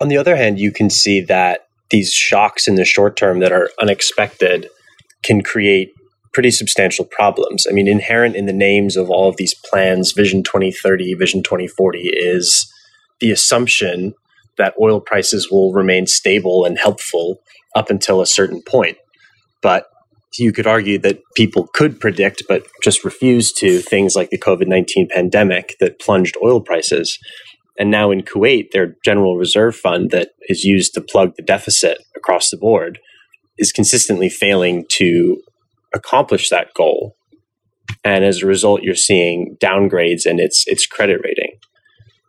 On 0.00 0.08
the 0.08 0.16
other 0.16 0.36
hand, 0.36 0.58
you 0.58 0.72
can 0.72 0.90
see 0.90 1.20
that 1.22 1.60
these 1.90 2.12
shocks 2.12 2.66
in 2.66 2.74
the 2.74 2.84
short 2.84 3.16
term 3.16 3.40
that 3.40 3.52
are 3.52 3.70
unexpected 3.80 4.68
can 5.22 5.42
create 5.42 5.92
pretty 6.32 6.50
substantial 6.50 7.04
problems. 7.04 7.66
I 7.68 7.72
mean, 7.72 7.88
inherent 7.88 8.36
in 8.36 8.46
the 8.46 8.52
names 8.52 8.96
of 8.96 9.10
all 9.10 9.28
of 9.28 9.36
these 9.36 9.54
plans, 9.54 10.12
Vision 10.12 10.42
2030, 10.42 11.14
Vision 11.14 11.42
2040, 11.42 12.08
is 12.08 12.72
the 13.20 13.30
assumption 13.30 14.14
that 14.56 14.74
oil 14.80 15.00
prices 15.00 15.50
will 15.50 15.72
remain 15.72 16.06
stable 16.06 16.64
and 16.64 16.78
helpful 16.78 17.40
up 17.74 17.90
until 17.90 18.20
a 18.20 18.26
certain 18.26 18.62
point. 18.62 18.96
But 19.62 19.86
you 20.38 20.52
could 20.52 20.66
argue 20.66 20.98
that 20.98 21.20
people 21.34 21.68
could 21.74 21.98
predict, 21.98 22.44
but 22.48 22.66
just 22.82 23.04
refuse 23.04 23.52
to, 23.54 23.80
things 23.80 24.14
like 24.14 24.30
the 24.30 24.38
COVID 24.38 24.68
19 24.68 25.08
pandemic 25.08 25.76
that 25.80 25.98
plunged 25.98 26.36
oil 26.42 26.60
prices. 26.60 27.18
And 27.78 27.90
now 27.90 28.10
in 28.10 28.22
Kuwait, 28.22 28.70
their 28.70 28.96
general 29.04 29.36
reserve 29.36 29.74
fund 29.74 30.10
that 30.10 30.30
is 30.48 30.64
used 30.64 30.94
to 30.94 31.00
plug 31.00 31.34
the 31.36 31.42
deficit 31.42 31.98
across 32.14 32.50
the 32.50 32.56
board 32.56 33.00
is 33.58 33.72
consistently 33.72 34.28
failing 34.28 34.84
to 34.90 35.40
accomplish 35.94 36.48
that 36.48 36.72
goal. 36.74 37.16
And 38.04 38.24
as 38.24 38.42
a 38.42 38.46
result, 38.46 38.82
you're 38.82 38.94
seeing 38.94 39.56
downgrades 39.60 40.26
in 40.26 40.38
its 40.38 40.64
its 40.66 40.86
credit 40.86 41.20
rating. 41.24 41.58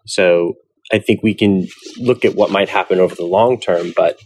So 0.07 0.55
I 0.91 0.99
think 0.99 1.21
we 1.23 1.33
can 1.33 1.67
look 1.97 2.25
at 2.25 2.35
what 2.35 2.51
might 2.51 2.69
happen 2.69 2.99
over 2.99 3.15
the 3.15 3.25
long 3.25 3.59
term, 3.59 3.93
but 3.95 4.17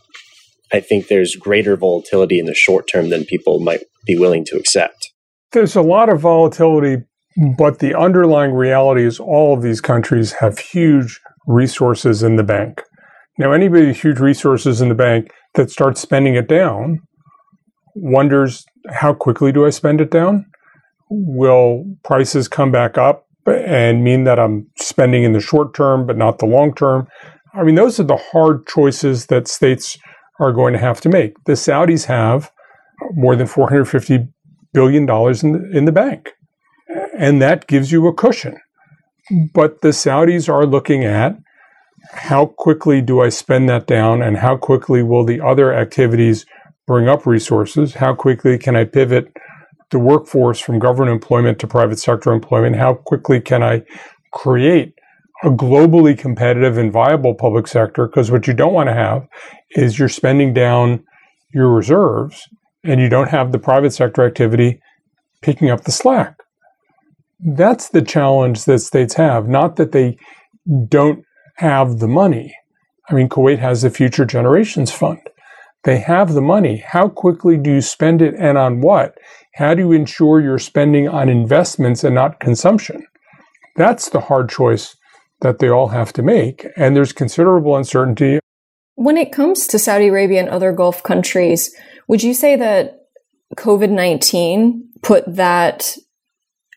I 0.74 0.80
think 0.80 1.08
there's 1.08 1.36
greater 1.36 1.76
volatility 1.76 2.40
in 2.40 2.46
the 2.46 2.56
short 2.56 2.88
term 2.92 3.10
than 3.10 3.26
people 3.26 3.60
might 3.60 3.82
be 4.06 4.18
willing 4.18 4.46
to 4.46 4.58
accept. 4.58 5.12
There's 5.52 5.76
a 5.76 5.82
lot 5.82 6.10
of 6.10 6.22
volatility, 6.22 7.04
but 7.58 7.80
the 7.80 7.98
underlying 7.98 8.54
reality 8.54 9.06
is 9.06 9.20
all 9.20 9.54
of 9.54 9.62
these 9.62 9.82
countries 9.82 10.34
have 10.40 10.58
huge 10.58 11.20
resources 11.48 12.24
in 12.24 12.36
the 12.36 12.44
bank. 12.44 12.82
Now, 13.38 13.52
anybody 13.52 13.88
with 13.88 14.02
huge 14.02 14.20
resources 14.20 14.82
in 14.82 14.90
the 14.90 14.96
bank 14.96 15.32
that 15.54 15.70
starts 15.70 16.02
spending 16.02 16.36
it 16.36 16.48
down 16.48 17.02
wonders 17.96 18.66
how 18.90 19.14
quickly 19.14 19.52
do 19.52 19.66
I 19.66 19.70
spend 19.70 20.02
it 20.02 20.12
down? 20.12 20.46
Will 21.10 21.86
prices 22.04 22.48
come 22.48 22.72
back 22.72 22.98
up 22.98 23.28
and 23.46 24.04
mean 24.04 24.24
that 24.24 24.40
I'm 24.40 24.68
spending 24.78 25.24
in 25.24 25.34
the 25.34 25.40
short 25.40 25.74
term 25.74 26.06
but 26.06 26.18
not 26.18 26.40
the 26.40 26.46
long 26.46 26.74
term? 26.74 27.08
I 27.54 27.64
mean, 27.64 27.76
those 27.76 28.00
are 28.00 28.04
the 28.04 28.18
hard 28.18 28.68
choices 28.68 29.28
that 29.28 29.48
states 29.48 29.98
are 30.40 30.52
going 30.52 30.74
to 30.74 30.80
have 30.80 31.00
to 31.02 31.10
make. 31.10 31.42
The 31.46 31.54
Saudis 31.54 32.06
have 32.06 32.52
more 33.14 33.36
than 33.36 33.48
450 33.48 34.28
billion 34.74 35.06
dollars 35.06 35.44
in 35.44 35.54
the, 35.54 35.78
in 35.78 35.86
the 35.86 35.92
bank, 35.92 36.34
and 37.18 37.42
that 37.42 37.68
gives 37.68 37.92
you 37.92 38.06
a 38.08 38.14
cushion. 38.14 38.58
But 39.54 39.82
the 39.82 39.90
Saudis 39.90 40.50
are 40.50 40.66
looking 40.66 41.04
at 41.06 41.38
how 42.12 42.46
quickly 42.46 43.02
do 43.02 43.22
I 43.22 43.30
spend 43.30 43.70
that 43.70 43.88
down, 43.88 44.22
and 44.22 44.38
how 44.38 44.58
quickly 44.58 45.02
will 45.02 45.24
the 45.24 45.42
other 45.42 45.74
activities 45.74 46.46
bring 46.88 47.08
up 47.08 47.26
resources? 47.26 47.96
How 47.96 48.14
quickly 48.14 48.58
can 48.58 48.76
I 48.76 48.86
pivot 48.86 49.32
the 49.92 50.00
workforce 50.00 50.60
from 50.60 50.80
government 50.80 51.14
employment 51.14 51.60
to 51.60 51.68
private 51.68 52.00
sector 52.00 52.32
employment? 52.32 52.76
How 52.76 52.96
quickly 52.96 53.40
can 53.42 53.64
I 53.64 53.84
create 54.32 54.94
a 55.44 55.50
globally 55.50 56.18
competitive 56.18 56.78
and 56.78 56.92
viable 56.92 57.36
public 57.36 57.68
sector? 57.68 58.08
Because 58.08 58.32
what 58.32 58.48
you 58.48 58.54
don't 58.54 58.74
want 58.74 58.90
to 58.90 58.94
have 58.94 59.28
is 59.72 60.00
you're 60.00 60.10
spending 60.10 60.54
down 60.54 61.04
your 61.54 61.70
reserves 61.70 62.48
and 62.84 63.02
you 63.02 63.10
don't 63.10 63.30
have 63.30 63.52
the 63.52 63.60
private 63.60 63.92
sector 63.92 64.26
activity 64.26 64.82
picking 65.42 65.70
up 65.70 65.84
the 65.84 65.92
slack. 65.92 66.38
That's 67.40 67.90
the 67.90 68.02
challenge 68.02 68.66
that 68.66 68.80
states 68.80 69.16
have, 69.16 69.48
not 69.48 69.76
that 69.76 69.92
they 69.92 70.18
don't 70.88 71.24
have 71.56 72.00
the 72.00 72.08
money. 72.08 72.56
I 73.10 73.14
mean, 73.14 73.30
Kuwait 73.30 73.60
has 73.60 73.82
the 73.84 73.90
Future 73.90 74.26
Generations 74.26 74.92
Fund. 74.92 75.20
They 75.86 76.00
have 76.00 76.34
the 76.34 76.42
money. 76.42 76.78
How 76.78 77.08
quickly 77.08 77.58
do 77.58 77.72
you 77.72 77.82
spend 77.82 78.22
it 78.22 78.34
and 78.38 78.58
on 78.58 78.82
what? 78.82 79.20
How 79.54 79.76
do 79.76 79.84
you 79.84 79.92
ensure 79.92 80.42
you're 80.42 80.58
spending 80.58 81.08
on 81.08 81.30
investments 81.30 82.04
and 82.04 82.16
not 82.16 82.40
consumption? 82.40 83.06
That's 83.76 84.10
the 84.10 84.22
hard 84.22 84.50
choice 84.50 84.98
that 85.42 85.60
they 85.60 85.70
all 85.70 85.90
have 85.90 86.12
to 86.14 86.24
make. 86.24 86.66
And 86.76 86.96
there's 86.96 87.14
considerable 87.14 87.76
uncertainty. 87.76 88.40
When 88.96 89.16
it 89.16 89.32
comes 89.32 89.68
to 89.68 89.80
Saudi 89.80 90.08
Arabia 90.08 90.40
and 90.40 90.50
other 90.50 90.72
Gulf 90.72 91.04
countries, 91.04 91.74
would 92.08 92.24
you 92.24 92.34
say 92.34 92.56
that 92.56 93.02
COVID 93.56 93.92
19 93.92 94.90
put 95.04 95.24
that 95.36 95.96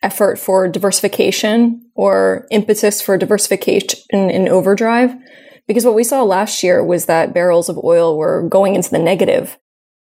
effort 0.03 0.37
for 0.37 0.67
diversification 0.67 1.89
or 1.95 2.45
impetus 2.51 3.01
for 3.01 3.17
diversification 3.17 4.29
in 4.29 4.47
overdrive? 4.47 5.15
Because 5.69 5.85
what 5.85 5.93
we 5.93 6.03
saw 6.03 6.23
last 6.23 6.63
year 6.63 6.83
was 6.83 7.05
that 7.05 7.31
barrels 7.31 7.69
of 7.69 7.79
oil 7.83 8.17
were 8.17 8.41
going 8.49 8.73
into 8.73 8.89
the 8.89 8.97
negative. 8.97 9.59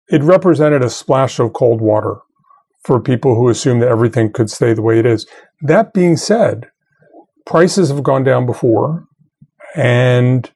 It 0.10 0.24
represented 0.24 0.82
a 0.82 0.89
splash 0.89 1.38
of 1.38 1.54
cold 1.54 1.82
water 1.82 2.15
for 2.84 3.00
people 3.00 3.36
who 3.36 3.47
assume 3.47 3.80
that 3.80 3.89
everything 3.89 4.34
could 4.34 4.50
stay 4.50 4.74
the 4.74 4.82
way 4.82 4.97
it 4.97 5.06
is. 5.06 5.28
That 5.62 5.93
being 5.93 6.17
said, 6.17 6.71
prices 7.45 7.89
have 7.89 8.02
gone 8.02 8.24
down 8.24 8.47
before, 8.47 9.06
and 9.76 10.50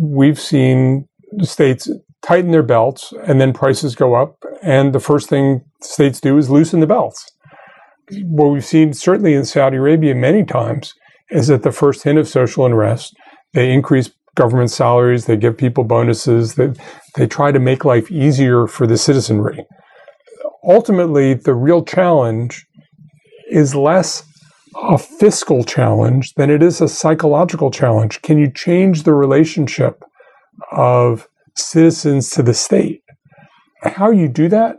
we've 0.00 0.38
seen 0.38 1.08
states 1.40 1.90
tighten 2.22 2.52
their 2.52 2.62
belts 2.62 3.12
and 3.26 3.40
then 3.40 3.52
prices 3.52 3.96
go 3.96 4.14
up. 4.14 4.44
And 4.62 4.94
the 4.94 5.00
first 5.00 5.28
thing 5.28 5.64
states 5.80 6.20
do 6.20 6.38
is 6.38 6.50
loosen 6.50 6.78
the 6.78 6.86
belts. 6.86 7.32
What 8.26 8.52
we've 8.52 8.64
seen, 8.64 8.92
certainly 8.92 9.34
in 9.34 9.44
Saudi 9.44 9.78
Arabia, 9.78 10.14
many 10.14 10.44
times, 10.44 10.94
is 11.30 11.48
that 11.48 11.64
the 11.64 11.72
first 11.72 12.04
hint 12.04 12.20
of 12.20 12.28
social 12.28 12.64
unrest, 12.64 13.12
they 13.54 13.72
increase 13.72 14.12
government 14.34 14.70
salaries, 14.70 15.26
they 15.26 15.36
give 15.36 15.56
people 15.56 15.84
bonuses, 15.84 16.54
they, 16.54 16.72
they 17.16 17.26
try 17.26 17.52
to 17.52 17.58
make 17.58 17.84
life 17.84 18.10
easier 18.10 18.66
for 18.66 18.86
the 18.86 18.96
citizenry. 18.96 19.66
Ultimately, 20.64 21.34
the 21.34 21.54
real 21.54 21.84
challenge 21.84 22.66
is 23.50 23.74
less 23.74 24.24
a 24.74 24.96
fiscal 24.96 25.64
challenge 25.64 26.34
than 26.34 26.50
it 26.50 26.62
is 26.62 26.80
a 26.80 26.88
psychological 26.88 27.70
challenge. 27.70 28.22
Can 28.22 28.38
you 28.38 28.50
change 28.50 29.02
the 29.02 29.14
relationship 29.14 30.02
of 30.70 31.28
citizens 31.54 32.30
to 32.30 32.42
the 32.42 32.54
state? 32.54 33.02
How 33.82 34.10
you 34.10 34.28
do 34.28 34.48
that, 34.48 34.76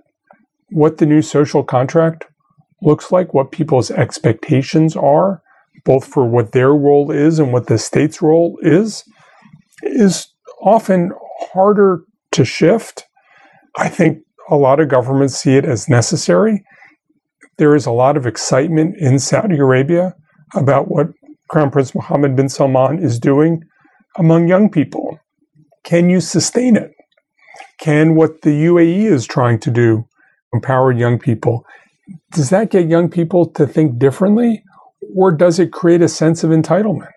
what 0.69 0.97
the 0.97 1.05
new 1.05 1.21
social 1.21 1.63
contract 1.63 2.25
looks 2.81 3.11
like, 3.11 3.33
what 3.33 3.51
people's 3.51 3.91
expectations 3.91 4.95
are, 4.95 5.41
both 5.85 6.05
for 6.05 6.25
what 6.25 6.53
their 6.53 6.73
role 6.73 7.11
is 7.11 7.39
and 7.39 7.53
what 7.53 7.67
the 7.67 7.77
state's 7.77 8.21
role 8.21 8.57
is, 8.61 9.03
is 9.83 10.27
often 10.61 11.11
harder 11.51 12.03
to 12.31 12.45
shift. 12.45 13.05
I 13.77 13.89
think 13.89 14.19
a 14.49 14.55
lot 14.55 14.79
of 14.79 14.89
governments 14.89 15.35
see 15.35 15.55
it 15.55 15.65
as 15.65 15.89
necessary 15.89 16.63
there 17.57 17.75
is 17.75 17.85
a 17.85 17.91
lot 17.91 18.17
of 18.17 18.25
excitement 18.25 18.95
in 18.97 19.19
Saudi 19.19 19.57
Arabia 19.57 20.15
about 20.55 20.89
what 20.89 21.07
Crown 21.49 21.71
Prince 21.71 21.93
Mohammed 21.93 22.35
bin 22.35 22.49
Salman 22.49 22.99
is 22.99 23.19
doing 23.19 23.63
among 24.17 24.47
young 24.47 24.69
people. 24.69 25.19
Can 25.83 26.09
you 26.09 26.21
sustain 26.21 26.75
it? 26.75 26.91
Can 27.79 28.15
what 28.15 28.41
the 28.41 28.65
UAE 28.65 29.05
is 29.05 29.25
trying 29.25 29.59
to 29.59 29.71
do 29.71 30.05
empower 30.53 30.91
young 30.91 31.19
people? 31.19 31.65
Does 32.31 32.49
that 32.49 32.71
get 32.71 32.87
young 32.87 33.09
people 33.09 33.45
to 33.51 33.67
think 33.67 33.99
differently? 33.99 34.63
Or 35.15 35.31
does 35.31 35.59
it 35.59 35.71
create 35.71 36.01
a 36.01 36.07
sense 36.07 36.43
of 36.43 36.51
entitlement? 36.51 37.11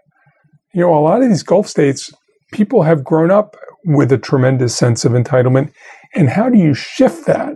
You 0.74 0.82
know, 0.82 0.98
a 0.98 1.00
lot 1.00 1.22
of 1.22 1.28
these 1.28 1.42
Gulf 1.42 1.68
states, 1.68 2.12
people 2.52 2.82
have 2.82 3.04
grown 3.04 3.30
up 3.30 3.56
with 3.84 4.10
a 4.12 4.18
tremendous 4.18 4.76
sense 4.76 5.04
of 5.04 5.12
entitlement. 5.12 5.72
And 6.14 6.28
how 6.28 6.48
do 6.48 6.58
you 6.58 6.74
shift 6.74 7.26
that? 7.26 7.54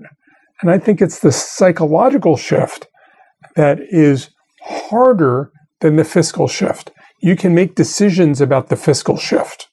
And 0.61 0.71
I 0.71 0.79
think 0.79 1.01
it's 1.01 1.21
the 1.21 1.33
psychological 1.33 2.37
shift 2.37 2.87
that 3.57 3.81
is 3.81 4.31
harder 4.63 5.51
than 5.81 5.97
the 5.97 6.05
fiscal 6.05 6.47
shift. 6.49 6.93
You 7.21 7.37
can 7.37 7.55
make 7.55 7.75
decisions 7.75 8.41
about 8.41 8.69
the 8.69 8.77
fiscal 8.77 9.17
shift. 9.17 9.69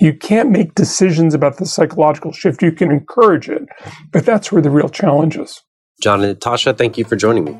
You 0.00 0.12
can't 0.12 0.50
make 0.50 0.74
decisions 0.74 1.34
about 1.34 1.58
the 1.58 1.66
psychological 1.66 2.32
shift. 2.32 2.62
You 2.62 2.72
can 2.72 2.90
encourage 2.90 3.48
it, 3.48 3.62
but 4.10 4.26
that's 4.26 4.50
where 4.50 4.62
the 4.62 4.70
real 4.70 4.88
challenge 4.88 5.36
is. 5.36 5.62
John 6.02 6.20
and 6.20 6.32
Natasha, 6.32 6.74
thank 6.74 6.98
you 6.98 7.04
for 7.04 7.14
joining 7.14 7.44
me. 7.44 7.56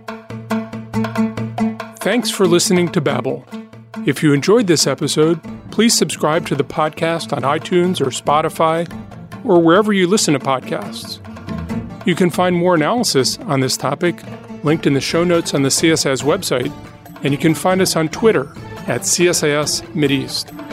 Thanks 2.01 2.31
for 2.31 2.49
listening 2.49 2.91
to 2.93 3.01
Babel. 3.01 3.47
If 4.07 4.23
you 4.23 4.33
enjoyed 4.33 4.67
this 4.67 4.87
episode, 4.87 5.41
please 5.71 5.97
subscribe 5.97 6.47
to 6.49 6.55
the 6.55 6.65
podcast 6.65 7.37
on 7.37 7.43
iTunes 7.43 8.01
or 8.01 8.07
Spotify 8.07 8.91
or 9.45 9.61
wherever 9.61 9.93
you 9.93 10.07
listen 10.07 10.35
to 10.35 10.41
podcasts. 10.41 11.21
You 12.07 12.15
can 12.15 12.31
find 12.31 12.57
more 12.57 12.75
analysis 12.75 13.39
on 13.41 13.61
this 13.61 13.77
topic 13.77 14.23
linked 14.65 14.87
in 14.87 14.95
the 14.95 15.01
show 15.01 15.25
notes 15.25 15.55
on 15.55 15.63
the 15.63 15.69
CSIS 15.69 16.23
website, 16.25 16.73
and 17.23 17.33
you 17.33 17.39
can 17.39 17.55
find 17.55 17.81
us 17.81 17.95
on 17.95 18.09
Twitter 18.09 18.51
at 18.89 19.03
CSIS 19.03 19.83
Mideast. 19.93 20.72